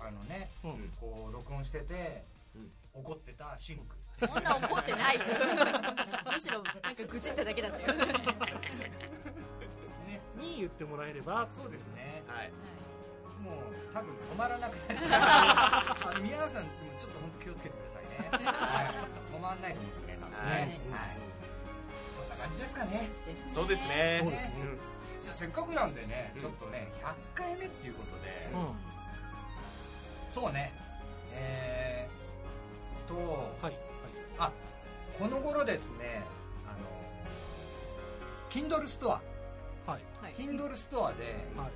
[0.00, 0.90] あのねうん。
[1.00, 2.24] こう録音してて
[2.54, 2.70] うん。
[3.00, 3.82] 怒ってたシンク。
[4.26, 5.18] そんな怒ってない。
[6.32, 7.86] むしろなんか愚痴っただけだったよ。
[7.94, 8.04] ね。
[10.36, 11.46] に言ってもらえれば。
[11.50, 12.24] そうですね。
[12.26, 12.50] はい。
[13.44, 13.54] もう
[13.94, 15.10] 多分止まらなくなっちゃう。
[16.12, 16.66] あの皆さんでも
[16.98, 18.02] ちょっと本当気をつけてください
[18.42, 18.86] ね、はい、
[19.32, 20.38] 止まらないと思ってね多分ね。
[20.40, 20.58] はい。
[20.58, 20.80] はい。
[22.16, 23.10] そんな感じですかね。
[23.54, 24.18] そうですね。
[24.22, 24.54] そうですね
[25.26, 26.40] じゃあせっかくなんでねうん。
[26.40, 26.86] ちょっとね
[27.34, 28.58] 100回目っていうことで、う
[30.30, 30.32] ん。
[30.32, 30.72] そうね。
[31.32, 33.16] えー、と
[33.60, 33.76] はい。
[34.38, 34.52] あ
[35.18, 36.22] この頃ですね
[36.64, 36.86] あの
[38.50, 39.20] Kindle ストア。
[39.90, 40.02] はい。
[40.22, 40.34] はい。
[40.34, 41.24] Kindle ストアで
[41.56, 41.70] はい。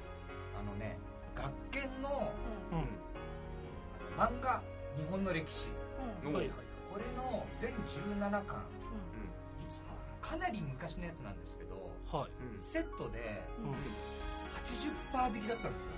[0.56, 0.96] あのね
[1.34, 2.32] 学研の
[2.70, 2.78] うん。
[2.78, 2.86] うん。
[4.16, 4.62] 漫画
[4.96, 5.70] 日本の歴史。
[6.24, 6.32] うん。
[6.34, 6.54] はいはい
[6.92, 8.38] これの全17巻。
[8.38, 9.64] うん。
[9.64, 9.82] いつ
[10.20, 11.69] かなり昔のやつなんですけど
[12.12, 12.30] はい。
[12.60, 13.74] セットでうん。
[14.66, 15.90] 80%引きだったんですよ。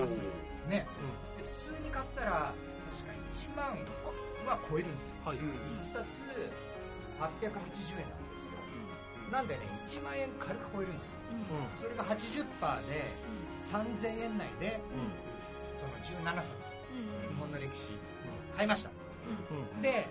[0.00, 0.22] 安い。
[0.68, 0.86] ね。
[1.36, 2.54] で普通に買ったら
[2.90, 3.78] 確か1万
[4.46, 5.08] は超えるんですよ。
[5.24, 5.36] はい。
[5.38, 5.48] うん。
[5.68, 6.02] 1冊
[7.20, 8.56] 880円なんですよ。
[9.30, 11.18] なんでね1万円軽く超えるんですよ。
[11.28, 11.76] うん。
[11.76, 13.12] それが80%で
[13.62, 14.80] 3000円内で
[15.74, 17.28] その17冊うん。
[17.28, 17.92] 日本の歴史
[18.56, 18.90] 買いました。
[19.52, 19.76] うん。
[19.76, 19.82] うん。
[19.82, 20.08] で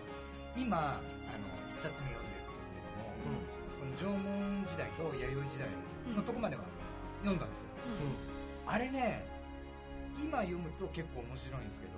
[0.55, 1.01] 今あ
[1.33, 2.87] の1冊目読んでるんですけど
[3.33, 3.41] も
[3.81, 5.67] この縄文時代と弥生時代
[6.15, 6.61] のとこまでは
[7.21, 7.65] 読んだんですよ。
[8.67, 9.25] あれね
[10.23, 11.93] 今読むと結構面白いんですけど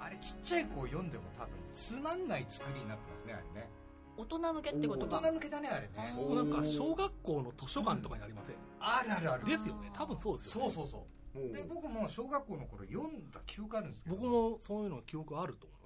[0.00, 3.70] あれちっちゃい子を読んでも多分つまんない作りになってますねあれね。
[4.16, 5.20] 大人向けってことか。
[5.20, 6.34] 大人向けだねあれね。
[6.34, 9.44] なんか小学校の図書館とかにありません、あるあるある。
[9.46, 9.92] ですよね。
[9.94, 11.52] 多分そうですよ、ね、そうそうそう。
[11.54, 14.16] で僕も小学校の頃読んだ記憶あるんですけど。
[14.16, 15.77] 僕もそういうの記憶あると思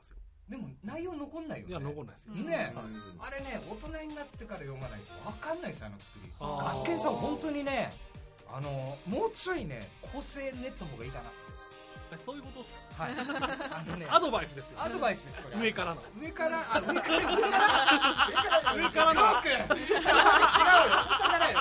[0.48, 1.70] でも内容残んないよね。
[1.70, 2.46] いや残んないですよ、うん。
[2.46, 2.72] ね。
[2.74, 3.20] うん。
[3.24, 6.30] あれね大人になってから読まないと分かんないですよあの作り。
[6.40, 7.92] 学研さん本当にね
[8.52, 11.30] あのもうちょいね構成練った方がいいかな。
[12.14, 13.04] えそういうことっすか？
[13.04, 13.14] はい。
[13.72, 15.56] あのねアドバイスですよ、アドバイスですこれ。
[15.64, 16.02] 上からの。
[16.20, 18.74] 上からあ上から上から上から。
[18.74, 19.20] 上からの。
[19.22, 19.48] よく。
[19.48, 19.64] 違うよ。
[19.64, 21.51] 下からよ下からあ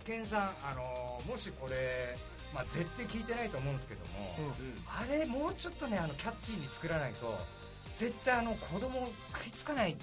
[0.00, 2.16] 学研さんあのもしこれ
[2.54, 4.10] まあ絶対聞いてないと思うんですけども、
[4.88, 7.38] あれもうちょっとねあのキャッチーに作らないと
[7.92, 9.96] 絶対あの子供食いつかないよ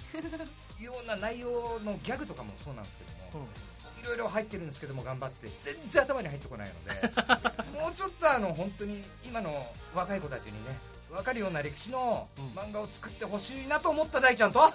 [1.04, 3.46] うな内容のギャグとかもそうなんですけども、
[4.00, 6.94] いろいろ入ってるんですけども頑張って全然頭に入ってこないので
[7.78, 10.78] もうちょっとあの本当に今の若い子たちにね
[11.10, 12.46] 分かるような歴史のうん。
[12.58, 14.72] 漫画を作ってほしいなと思った大ちゃんと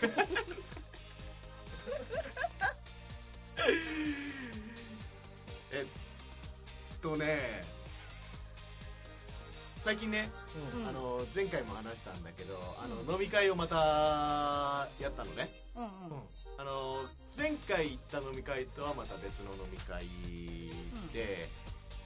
[5.76, 7.62] えっとね
[9.82, 10.30] 最近ね、
[10.74, 10.88] うん。
[10.88, 15.48] あの前回も話したんだけどあの、飲み会をまたやったのね。
[15.76, 15.90] うんうん。
[16.58, 17.04] あの
[17.38, 20.08] 前回行った飲み会とはまた別の飲み会
[21.12, 21.48] で、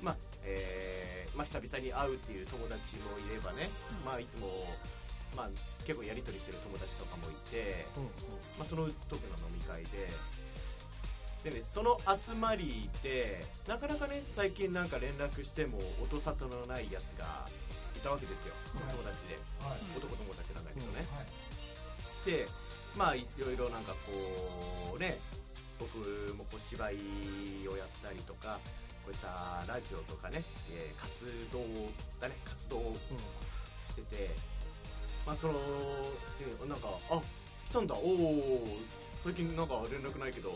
[0.02, 4.04] まあえーまあ、久々に会うっていう友達もいればね、うん。
[4.04, 4.48] まあ、いつも、
[5.34, 5.48] まあ、
[5.86, 7.86] 結構やり取りしてる友達とかもいて、
[8.58, 10.12] まあ、その時の飲み会で
[11.45, 17.49] でねその集まりでなかなかね最近なんか連絡しても音沙汰のないやつが
[17.97, 18.95] いたわけですよ、はい。
[18.95, 19.34] 友達で。
[19.64, 19.80] はい。
[19.97, 21.26] 男友達なんだけどね、はい。
[22.26, 22.47] で
[22.97, 25.18] まあいろいろなんかこうね
[25.78, 25.97] 僕
[26.34, 26.97] もこう芝居
[27.68, 28.59] をやったりとか
[29.05, 31.11] こういったラジオとかね、えー活
[31.53, 31.61] 動
[32.20, 32.97] だね活動を
[33.88, 34.30] してて
[35.26, 37.20] まあそのでなんかあ
[37.70, 37.95] 来たんだ。
[37.95, 38.66] おお
[39.22, 40.53] 最近なんか連絡ないけど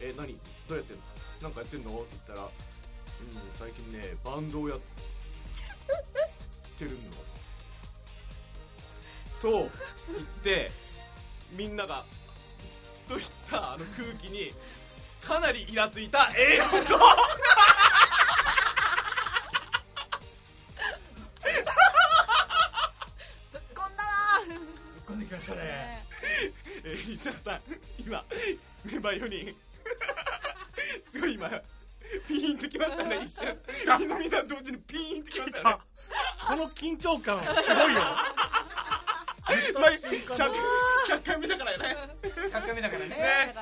[0.00, 0.38] え何？
[0.68, 1.02] どうやってんの？
[1.42, 1.90] なんかやってんの？
[1.90, 2.50] って言ったらうん
[3.58, 4.78] 最近ねバンドをやっ
[6.78, 6.96] てるの
[9.42, 9.70] と
[10.12, 10.70] 言って
[11.52, 12.04] みんなが
[13.08, 14.52] といったあの空気に
[15.20, 16.70] かなりイラついた栄養と。
[16.70, 16.80] ぶっ
[25.06, 25.60] こんできましたね。
[25.60, 26.06] ね
[26.84, 27.60] えーリスナーさん
[27.98, 28.24] 今
[28.84, 29.54] メンバー4人
[31.40, 31.62] 今
[32.28, 33.56] ピーンときましたね 一瞬。
[33.98, 35.76] みんなみんな同時にピーンときましたね。
[36.48, 38.00] この緊張感すごいよ
[39.74, 40.26] まあ 100,
[41.08, 43.54] 100回目だからね100回目だからねね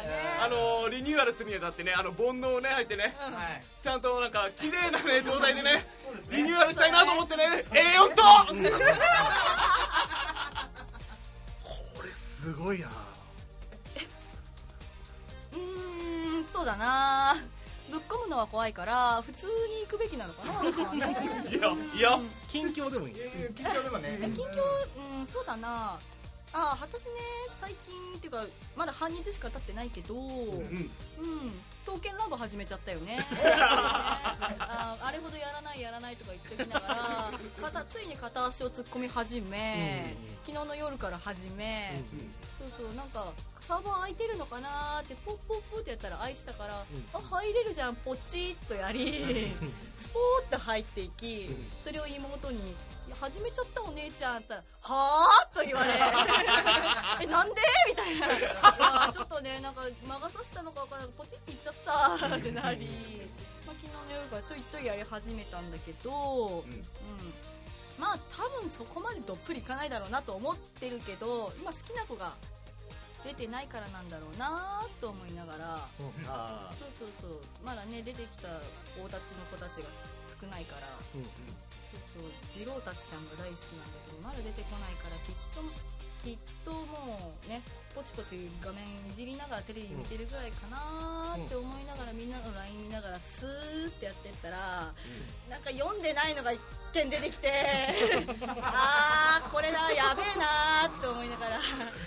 [0.42, 1.68] あのーリニューアルするにあた。
[1.68, 5.86] ってねあの煩悩ね入ってねうんはいちゃんとなんか綺麗なね状態でね
[6.30, 6.86] リニューアルした。
[6.88, 8.22] いなと思ってね A4 と
[11.62, 12.10] これ
[12.40, 12.88] すごいな
[15.52, 17.36] うーんそうだな
[17.90, 20.98] ぶっ込むのは怖いから普通に行くべきなのかな私はね。
[21.50, 22.18] いやいや。
[22.48, 23.14] 近況でもいい。
[23.14, 24.18] いやいや緊張でもね。
[24.22, 25.98] え近況うんそうだな
[26.52, 27.10] あ私ね
[27.60, 28.44] 最近っていうか
[28.76, 30.90] まだ半日しか経ってないけどうんうん。
[31.88, 33.18] 刀剣ラボ始めちゃったよね。
[33.42, 37.32] ああれほどやらないやらないとか言っておきながら
[37.62, 40.14] 片ついに片足を突っ込み始め、
[40.46, 42.02] 昨日の夜から始め、
[42.58, 46.84] そうそうなんかサーバー空いてるのかなーってポッポッポってやったら空いてたから、
[47.14, 49.54] あ入れるじゃんポチッとやり、
[49.96, 52.74] スポーって入っていき、それを妹にい
[53.08, 55.92] や始めちゃったお姉ちゃんって言ったらはあと言われ
[57.24, 57.54] えなんで？
[57.88, 59.12] みたいな。
[59.12, 62.36] ちょっとねなんか魔が差したのか分からないポチっていっちゃった。
[62.36, 63.28] ってなり、
[63.66, 66.10] まあ、昨日の夜からちょいちょいやり始めたんだけど、
[66.60, 66.88] うん。
[67.98, 72.32] まあ多分そこまでどっぷりいかないだろうなと思ってるけど今好きな子が
[73.24, 75.88] 出てないからなんだろうなと思いながら。
[76.26, 77.40] あそうそうそう。
[77.64, 78.48] まだね出てきた
[79.02, 79.88] 大たちの子たちが
[80.40, 80.86] 少ないから。
[81.12, 81.22] そう
[82.12, 82.22] そう
[82.52, 85.62] 次郎たちちゃんが大好きなんだけどまだ出てこないからきっと
[86.24, 87.62] きっともうね
[87.94, 94.92] ポチポチ画面いじりながらテレビ見てるぐらいかなって思いながら、みんなの LINE 見ながらスーってやってったら、
[95.50, 96.60] なんか読んでないのが一
[96.92, 97.50] 件出てきて
[98.62, 101.58] あーこれだやべえなーって思いながら。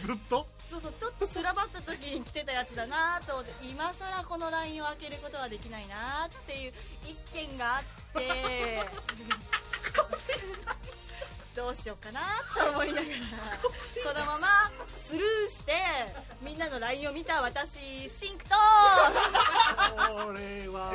[0.03, 0.47] ずっと？
[0.69, 6.73] そうそうちょっと修羅場った時に来てたやつだなと思って今さらこの LINE を開けることはできないなっていう
[7.05, 8.79] 一件があって
[11.55, 12.21] どうしようかな
[12.57, 13.05] と思いながら
[14.03, 14.47] そのまま
[14.97, 15.73] スルーして
[16.41, 18.55] みんなの LINE を見た私シンクと。
[18.55, 20.93] これは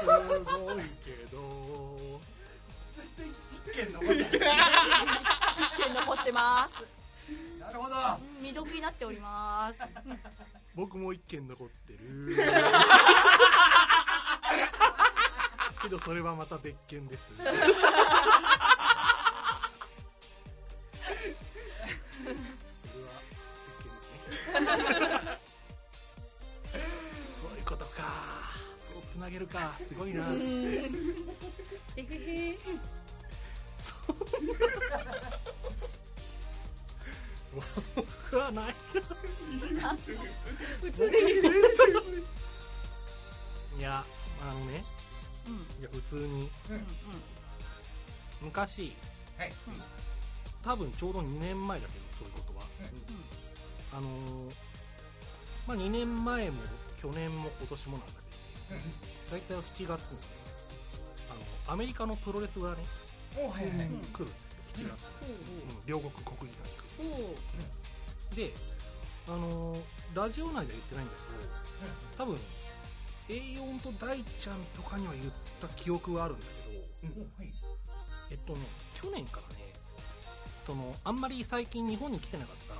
[0.00, 2.20] すごいけど。
[3.66, 6.84] 一件残ってる一件残ってます。
[7.60, 7.94] なるほど。
[7.94, 7.98] う
[8.30, 9.80] ん未読になっております。
[10.74, 12.36] 僕も一件残ってる。
[15.84, 17.22] けどそれはまた別件です
[24.54, 24.62] そう
[27.58, 28.52] いうことか。
[28.92, 29.72] そうつなげるか。
[29.88, 30.26] すごいな。
[31.96, 32.58] えへへ
[37.54, 38.74] 僕はない
[40.80, 41.40] 普通でいい
[43.78, 44.04] いや
[44.42, 44.84] あのね。
[45.46, 45.54] うん。
[45.54, 46.50] いや普通に。
[46.70, 46.86] うん
[48.42, 48.96] 昔。
[49.38, 49.52] はい。
[50.62, 52.64] 多分ちょうど2年前だけどそういうことは
[53.96, 54.54] あのー
[55.66, 56.60] まあ2年前も
[57.00, 58.12] 去年も今年もなんだ
[58.68, 58.80] けど
[59.30, 60.18] 大体7月に
[61.30, 62.76] あのアメリカのプロレスがね、
[63.36, 63.70] おはいはい。
[63.70, 64.00] うん。
[64.12, 64.34] 来るんで
[64.76, 65.32] すよ7月に、
[65.70, 65.86] うん。
[65.86, 68.52] 両国国技館に来ほうほうるで
[69.28, 69.80] あのー
[70.14, 71.14] ラジオ内では言ってないんだ
[72.16, 72.38] けど多分
[73.28, 76.46] A4 と大ちゃんとかには言った記憶はあるんだ
[77.02, 77.48] けどおはい。
[78.30, 78.60] えっとね
[78.94, 79.72] 去年からね
[80.66, 82.74] そのあんまり最近日本に来てなかった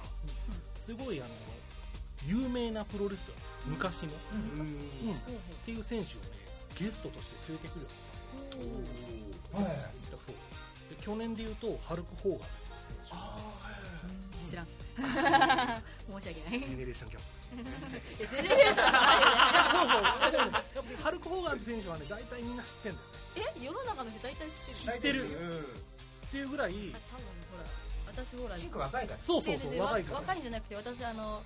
[0.84, 1.30] すごいあの
[2.26, 5.18] 有名なプロレスラー昔の、うんうん、っ
[5.64, 6.26] ていう選手をね
[6.74, 7.90] ゲストとして連れてくるよ
[8.52, 10.16] うになった。
[10.18, 10.34] そう。
[10.90, 13.14] で去年で言うとハルク・ホーガンっていう選手
[14.44, 14.66] う知らん。
[16.20, 16.60] 申し訳ない。
[16.60, 17.22] ジェネレーションキャン
[18.20, 19.32] いやジェネレーションじゃないよね。
[19.70, 20.02] プそうそう。
[20.02, 23.52] だからねやっぱハルク・ホーガンって選手はね大体みんな知ってんだよね。
[23.56, 23.64] え？
[23.64, 24.74] 世の中の人大体知ってる。
[24.74, 25.24] 知ってる。
[25.24, 25.60] うん。
[25.60, 27.83] っていうぐらい多分ほら
[28.16, 29.20] 私ほらシンク若いから。
[29.22, 30.18] そうそうそう若いから。
[30.20, 31.42] 若いんじゃなくて私あの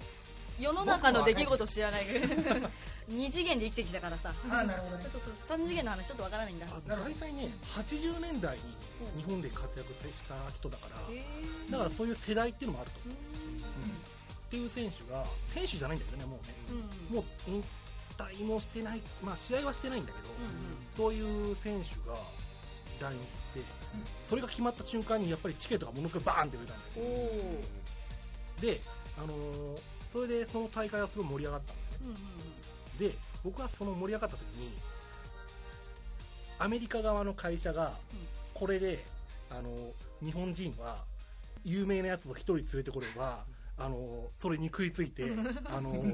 [0.58, 2.06] 世の中の出来事知らない。
[3.08, 4.34] 二次元で生きてきたからさ。
[4.50, 5.08] あなるほどね。
[5.10, 6.66] そうそう三次元の話ちょっとわからないんだ。
[6.86, 9.98] 大体ね80年代に日本で活躍し
[10.28, 11.24] た人だからえ
[11.70, 12.98] だからそういう世代っていうのもあると。
[12.98, 16.54] う思う、っていう選手が選手じゃないんだけどねもうね。
[16.74, 17.14] んうん。
[17.16, 17.64] もう引
[18.18, 20.86] 退もしてないまあ試合はしてないんだけど、うん。
[20.90, 22.18] そういう選手が
[23.00, 23.18] 来日
[23.52, 23.60] して、
[24.28, 27.06] それが決まった瞬間にやっぱりチケットがものすごいバーンって売れたんだよ。
[28.60, 28.80] で、
[29.16, 29.80] あのー
[30.12, 31.96] それでその大会はすごい盛り上がったんだよね。
[32.02, 34.76] うんうんで僕はその盛り上がった時に
[36.58, 37.92] アメリカ側の会社が
[38.52, 39.04] これで、
[39.50, 41.04] あの日本人は
[41.64, 43.44] 有名なやつを一人連れてこれば
[43.78, 45.24] あのそれに食いついて
[45.66, 46.04] あの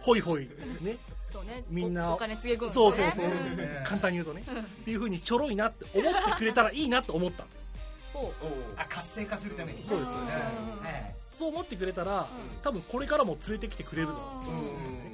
[0.00, 0.48] ホイホイ
[0.80, 0.96] ね。
[1.30, 1.64] そうね。
[1.68, 3.84] みんなおお金つげ込むそうそうそう、うん。
[3.84, 4.42] 簡単に言うとね。
[4.42, 7.44] っていう風にちょろいなって思ってくれたらいいなと思った。
[7.44, 7.78] んです
[8.12, 8.46] ほう。
[8.74, 10.16] お活性化するためにそうですうん。
[10.18, 12.62] はいそう思ってくれたら、うん。
[12.62, 15.12] 多分これからも連れてきてくれるだろうとうん思うんですよね。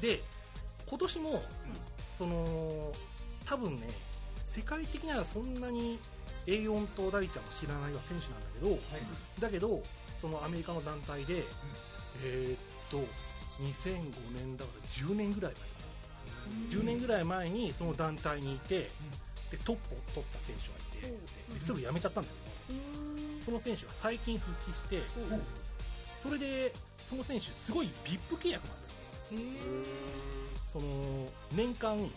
[0.00, 0.22] で
[0.86, 1.42] 今年も、
[2.18, 2.92] その
[3.44, 3.88] 多分ね
[4.44, 5.98] 世界的にはそんなに
[6.46, 8.80] A4 と大ちゃんを知らないは選手なんだけどはい。
[9.40, 9.82] だけど
[10.20, 11.44] そのアメリカの団体で、
[12.24, 12.58] えーっ
[12.90, 12.98] と
[13.60, 15.66] 2005年だから10年ぐらい前か
[16.70, 18.90] な、10年ぐらい前にその団体にいて、
[19.50, 21.10] でトップを取った選手がい
[21.48, 22.30] て、ですぐ辞めちゃったんだ
[22.68, 23.40] けど、うん。
[23.42, 25.00] その選手が最近復帰して、
[26.22, 26.74] それで
[27.08, 28.92] その選手すごい VIP 契約なんだよ。
[29.32, 29.58] へえ
[30.70, 30.84] その
[31.52, 32.10] 年間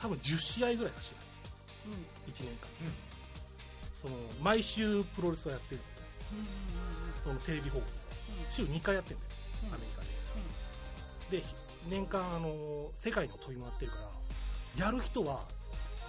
[0.00, 1.16] 多分10試合ぐらい走る。
[1.86, 2.32] うん。
[2.32, 2.68] 1年間。
[2.86, 2.94] うん
[4.04, 5.80] その毎週プロレスをやってる
[6.32, 6.46] うんうん
[7.22, 7.84] そのテレビ放送
[8.50, 9.32] 週2回やってるんだよ。
[9.68, 9.74] うん。
[9.74, 10.02] アメリカ
[11.30, 11.38] で。
[11.38, 11.44] で
[11.88, 13.98] 年間あの世界の飛び回ってるか
[14.78, 15.44] らやる人は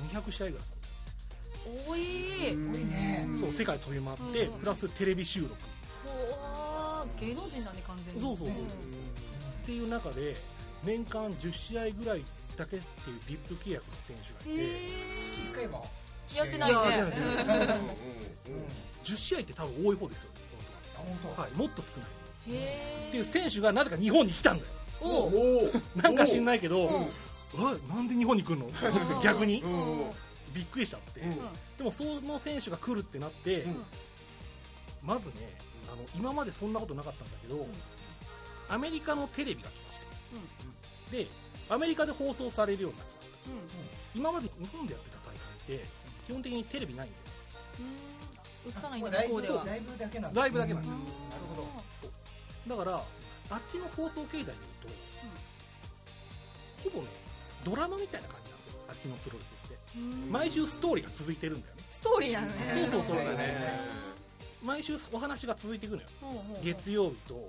[0.09, 1.71] 200試合ぐらいする。
[1.71, 1.91] うん。
[1.91, 3.29] 多いすごいね。
[3.39, 4.59] そう世界飛び回って、うん。
[4.59, 5.55] プラステレビ収録。
[7.19, 8.21] 芸能人だね完全に。
[8.21, 8.65] そうそうそうそう。
[8.65, 10.35] っていう中で
[10.83, 12.23] 年間10試合ぐらい
[12.57, 15.87] だけっていう VIP 契約の選手がいて、へ月1回も
[16.35, 16.77] やってないね。
[16.77, 17.61] いややってないうん。
[17.61, 17.95] うんうん
[19.05, 20.29] 10試合って多分多い方ですよ
[20.95, 23.07] あ本当はい、もっと少ない。
[23.09, 24.71] っていう選手がなぜか日本に来たんだよ。
[25.01, 25.69] お
[26.01, 27.01] なんか知んないけど、う。
[27.01, 27.07] ん
[27.57, 28.69] あなんで日本に来るの？
[29.21, 29.61] 逆に？
[29.61, 29.99] うん。
[29.99, 30.11] うん。
[30.53, 31.37] びっくりしちゃって、うん。
[31.77, 33.85] でもその選手が来るってなって、うん。
[35.03, 35.33] まずね
[35.91, 37.67] あの今までそんなことなかったんだけど、
[38.69, 41.29] アメリカのテレビが来まして、で
[41.69, 43.55] アメリカで放送されるようになりました
[44.15, 45.85] 今まで日本でやってた大会って
[46.25, 47.23] 基本的にテレビないんだよ
[48.65, 48.71] うん。
[48.71, 49.41] 映さないんこだれライブ。
[49.41, 50.41] ライブだけなんだ。
[50.41, 50.89] ライブだけなんだ。
[50.89, 51.01] なる
[51.55, 51.61] ほ
[52.67, 52.75] ど。
[52.77, 53.03] だから
[53.51, 54.55] あっちの放送形態でいう
[56.83, 57.09] と、ほぼね
[57.63, 58.79] ドラマみたいな感じなんですよ。
[58.89, 59.99] あっちのプロレスって。
[59.99, 60.31] うん。
[60.31, 61.83] 毎週ストーリーが続いてるんだよね。
[61.91, 62.53] ストーリーなのね。
[62.91, 63.79] そうそうそうそうだね
[64.63, 66.07] 毎週お話が続いていくのよ。
[66.63, 67.47] 月曜日と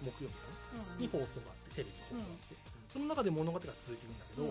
[0.00, 0.46] 木曜日か
[0.78, 0.82] な。
[0.94, 1.02] うん。
[1.02, 2.56] に放送があってテレビの放送があって、
[2.94, 4.46] その中で物語が続いていくんだけど、う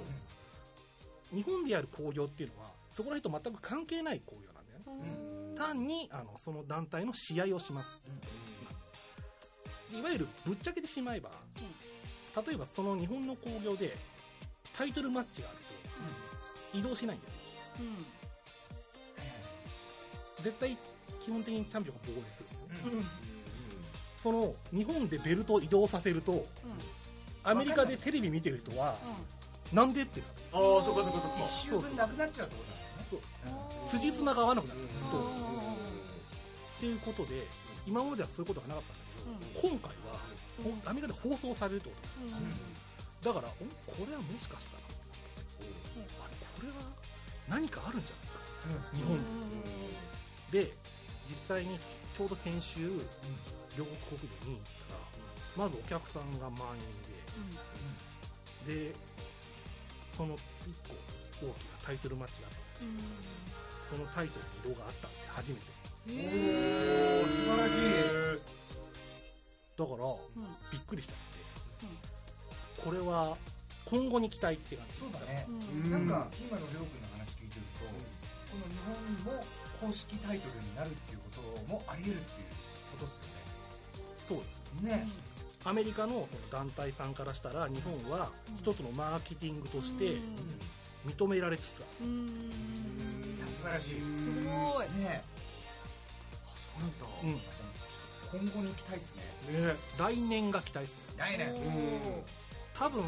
[1.36, 1.38] ん。
[1.38, 5.16] 日本でやる興行っていうのはそこら辺と全く関係ない興行なんだよね。
[5.50, 5.56] うん。
[5.56, 8.00] 単にあのその団体の試合をします。
[9.96, 11.30] いわゆるぶっちゃけてしまえば、
[12.46, 13.96] 例えばその日本の興行で
[14.76, 15.58] タイトルマッチがある
[16.72, 17.40] と移動しないんですよ。
[17.80, 18.06] うん。
[20.44, 20.78] 絶対
[21.20, 22.60] 基本的にチャンピオンが防衛する
[22.92, 23.06] うんうん。
[24.18, 26.46] その日本でベルトを移動させると
[27.44, 28.96] アメリカでテレビ見てる人は
[29.72, 31.40] なんでってなるああそっかそっかそっか。
[31.40, 32.73] 一周分なくなっちゃうってこと
[33.90, 34.80] 辻褄が合わなくなる。
[34.82, 37.48] んですとっていうことで
[37.88, 38.94] 今まではそういうことがなかった
[39.30, 40.20] んだけど、今回は
[40.64, 40.90] ほうん。
[40.90, 41.96] アメリカで放送されるってこ
[42.30, 42.36] と。
[42.36, 42.44] うん
[43.24, 43.52] だからお
[43.90, 46.76] これはもしかしたらあれこれは
[47.48, 48.16] 何かあるんじゃ
[48.68, 48.98] ないか。
[48.98, 49.18] 日本
[50.52, 50.74] でで
[51.26, 52.82] 実際にちょうど先週
[53.78, 56.84] 両国国土に行ったらまずお客さんが満員
[58.68, 58.92] で。
[58.92, 58.96] で
[60.18, 60.40] その1
[61.40, 62.73] 個大きなタイトルマッチがあった
[63.90, 65.66] そのタイトルに色があったんですよ初めて。
[67.22, 67.80] おお素晴らしい。
[69.76, 73.38] だからうんびっくりしちゃってこれは
[73.86, 75.00] 今後に期待って感じ。
[75.00, 75.46] そうだね。
[75.50, 75.92] うん。
[75.92, 78.78] なんか今のりょうくんの話聞いてるとこの日
[79.26, 79.46] 本も
[79.82, 82.48] 公式タイトルになるっていうこともあり得るっていう
[82.92, 83.34] ことです
[84.28, 84.92] そうですよね。
[84.92, 85.08] ね。
[85.66, 90.18] アメリカのその団体さんからしたら日本は一つのマーケティングとして
[91.06, 92.06] 認められつつある。
[92.06, 92.26] うん。
[92.28, 93.90] いや素晴らしい。
[93.90, 94.00] す
[94.44, 94.88] ごい。
[95.00, 95.24] ね
[96.76, 97.06] そうなんだ。
[97.24, 97.40] うん
[98.34, 99.22] 今後に期待ですね。
[99.52, 101.54] ね来年が期待する来年。
[102.74, 103.04] 多分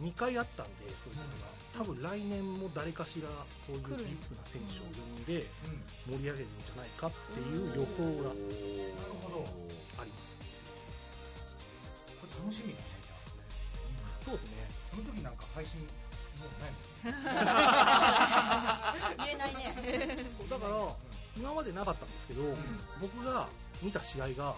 [0.00, 0.72] 2回あったんで
[1.04, 1.52] そういうことが。
[1.72, 3.28] 多分来年も誰かしら
[3.66, 5.46] そういう来るビップな選手を呼んで
[6.08, 6.16] うん。
[6.16, 8.46] 盛り上げるんじゃないかっていう予想がなる
[9.20, 9.44] ほど。
[10.00, 10.38] あります。
[12.20, 13.22] これ楽しみだねじゃあ。
[14.24, 14.70] そうですね。
[14.90, 15.86] その時なんか配信
[17.02, 17.12] 言
[19.32, 20.16] えないね。
[20.48, 20.96] だから
[21.36, 22.42] 今までなかったんですけど、
[23.00, 23.48] 僕が
[23.80, 24.54] 見た試合が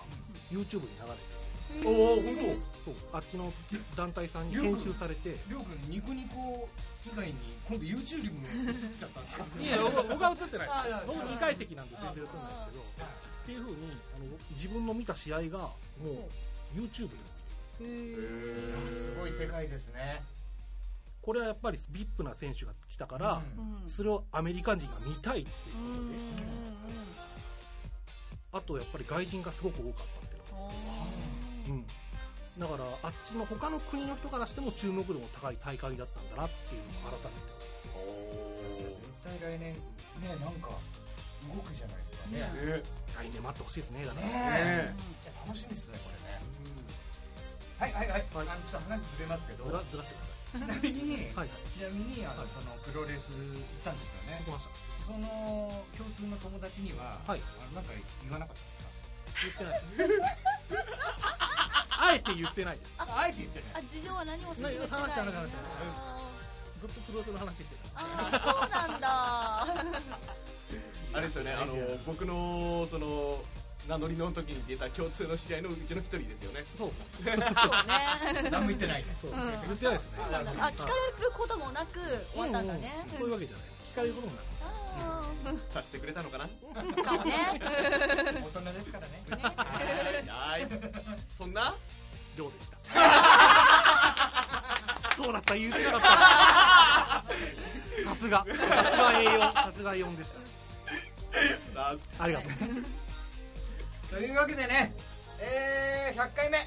[0.51, 2.95] YouTube に流れておお本そう。
[3.13, 3.53] あっちの
[3.97, 5.39] 団体さんに編集されて。
[5.49, 6.69] りょうくんニコニコ
[7.07, 7.35] 以外に
[7.69, 10.69] 今度 YouTube にも映っちゃったんですか いや僕僕は映ってない。
[11.07, 13.77] 僕2階席なんで全然映ってないですけどっていうふうに
[14.15, 15.75] あの自分の見た試合がも
[16.75, 17.17] う YouTube で
[17.79, 18.13] 当い
[18.87, 20.23] やすごい世界ですね
[21.25, 23.43] これはやっぱり VIP な選手が来たから、
[23.83, 23.89] うん。
[23.89, 26.23] それをアメリカ人が見たいっていううんことで、
[28.53, 30.75] あとやっぱり外人がすごく多かったっていうのが
[31.67, 31.87] うん、
[32.59, 38.37] だからあっちの他の国の人からしても注目度の高い大会だったんだなっていうのを改めて
[38.77, 40.77] 絶対来年ねなんか
[41.49, 42.41] 動くじゃないですかね。
[42.77, 42.83] ね。
[43.17, 46.45] 来年待ってほしいですねだから、ねねいや楽しみですねこれね。
[47.81, 48.49] はいはいはい、はい。
[48.49, 49.65] あのちょっと話ずれますけど。
[49.65, 51.49] ずらずらしてくちなみに、はい。
[51.51, 54.39] はいちなみにあのそのプロレス行ったんですよね。
[54.39, 54.71] 行きました。
[55.05, 57.41] その共通の友達には、はい。
[57.61, 57.93] あのなんか
[58.23, 58.63] 言わなかった
[59.45, 59.65] ですか？
[59.99, 60.37] 言ってない。
[61.97, 63.83] あえて言ってないああえて言ってない。
[63.83, 64.89] あ事情は何も説明してない。
[64.91, 66.19] 話して話して話してあ
[66.81, 68.01] ずっとプロレスの話してた。
[68.01, 69.09] ーあーそうなんだ。
[71.15, 71.75] あれですよねあの
[72.07, 73.43] 僕のその
[73.89, 76.65] 名乗りの時に出た共通の知り合いのうちの一人ですよね。
[76.79, 76.91] そう
[77.23, 77.45] そうね。
[78.51, 79.39] 何も言ってないねそう、うん。
[79.39, 80.25] 言ってないですね。
[80.33, 80.37] あ
[80.69, 80.93] 聞かれ
[81.25, 82.01] ることもなく
[82.33, 83.07] 終わったんだね。
[83.19, 83.67] そういうわけじゃない。
[83.93, 84.45] 聞かれることもなく
[84.97, 85.23] あ
[85.73, 86.47] さしてくれたのかな？
[86.47, 87.35] ーかもね。
[87.61, 87.67] 大
[88.63, 89.23] 人ですからね。
[89.29, 90.69] はいはい。
[91.37, 91.75] そんな？
[92.37, 92.79] 量でした？
[95.15, 97.25] そうだった言ってなかった。
[98.11, 98.45] さすが。
[98.47, 100.39] さすが A4 さすが A4 でした。
[102.19, 102.51] ありがとう
[104.15, 104.95] というわけでね、
[105.41, 106.63] えー、100回目、え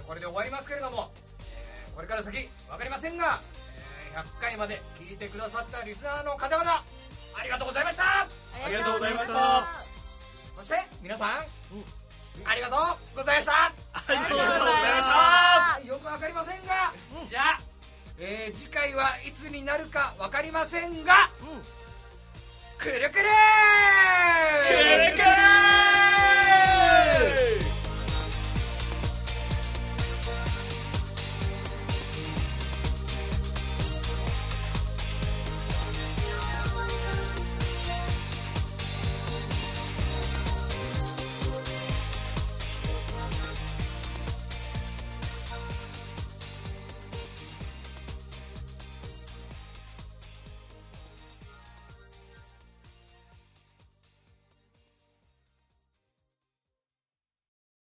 [0.00, 3.40] ーこれで終わりますけれども、えーこれから先分かりませんが、
[4.12, 8.02] えー100回まで聞いてくださったリスナーの方々ありがとうございました。
[8.02, 8.26] あ
[8.68, 9.64] りがとうございました。
[10.56, 11.28] そして皆さん、
[11.74, 11.84] うん。
[12.44, 13.52] ありがとうございました。
[13.52, 13.72] あ
[14.08, 14.66] りがとうございま
[15.78, 15.86] した。
[15.86, 16.92] よく分かりませんが、
[17.30, 17.60] じゃあ、
[18.18, 21.62] えー次回はいつになるか分かりませんがうん。
[22.78, 23.22] くるくるくる
[25.16, 26.03] くる
[26.84, 27.73] Ei!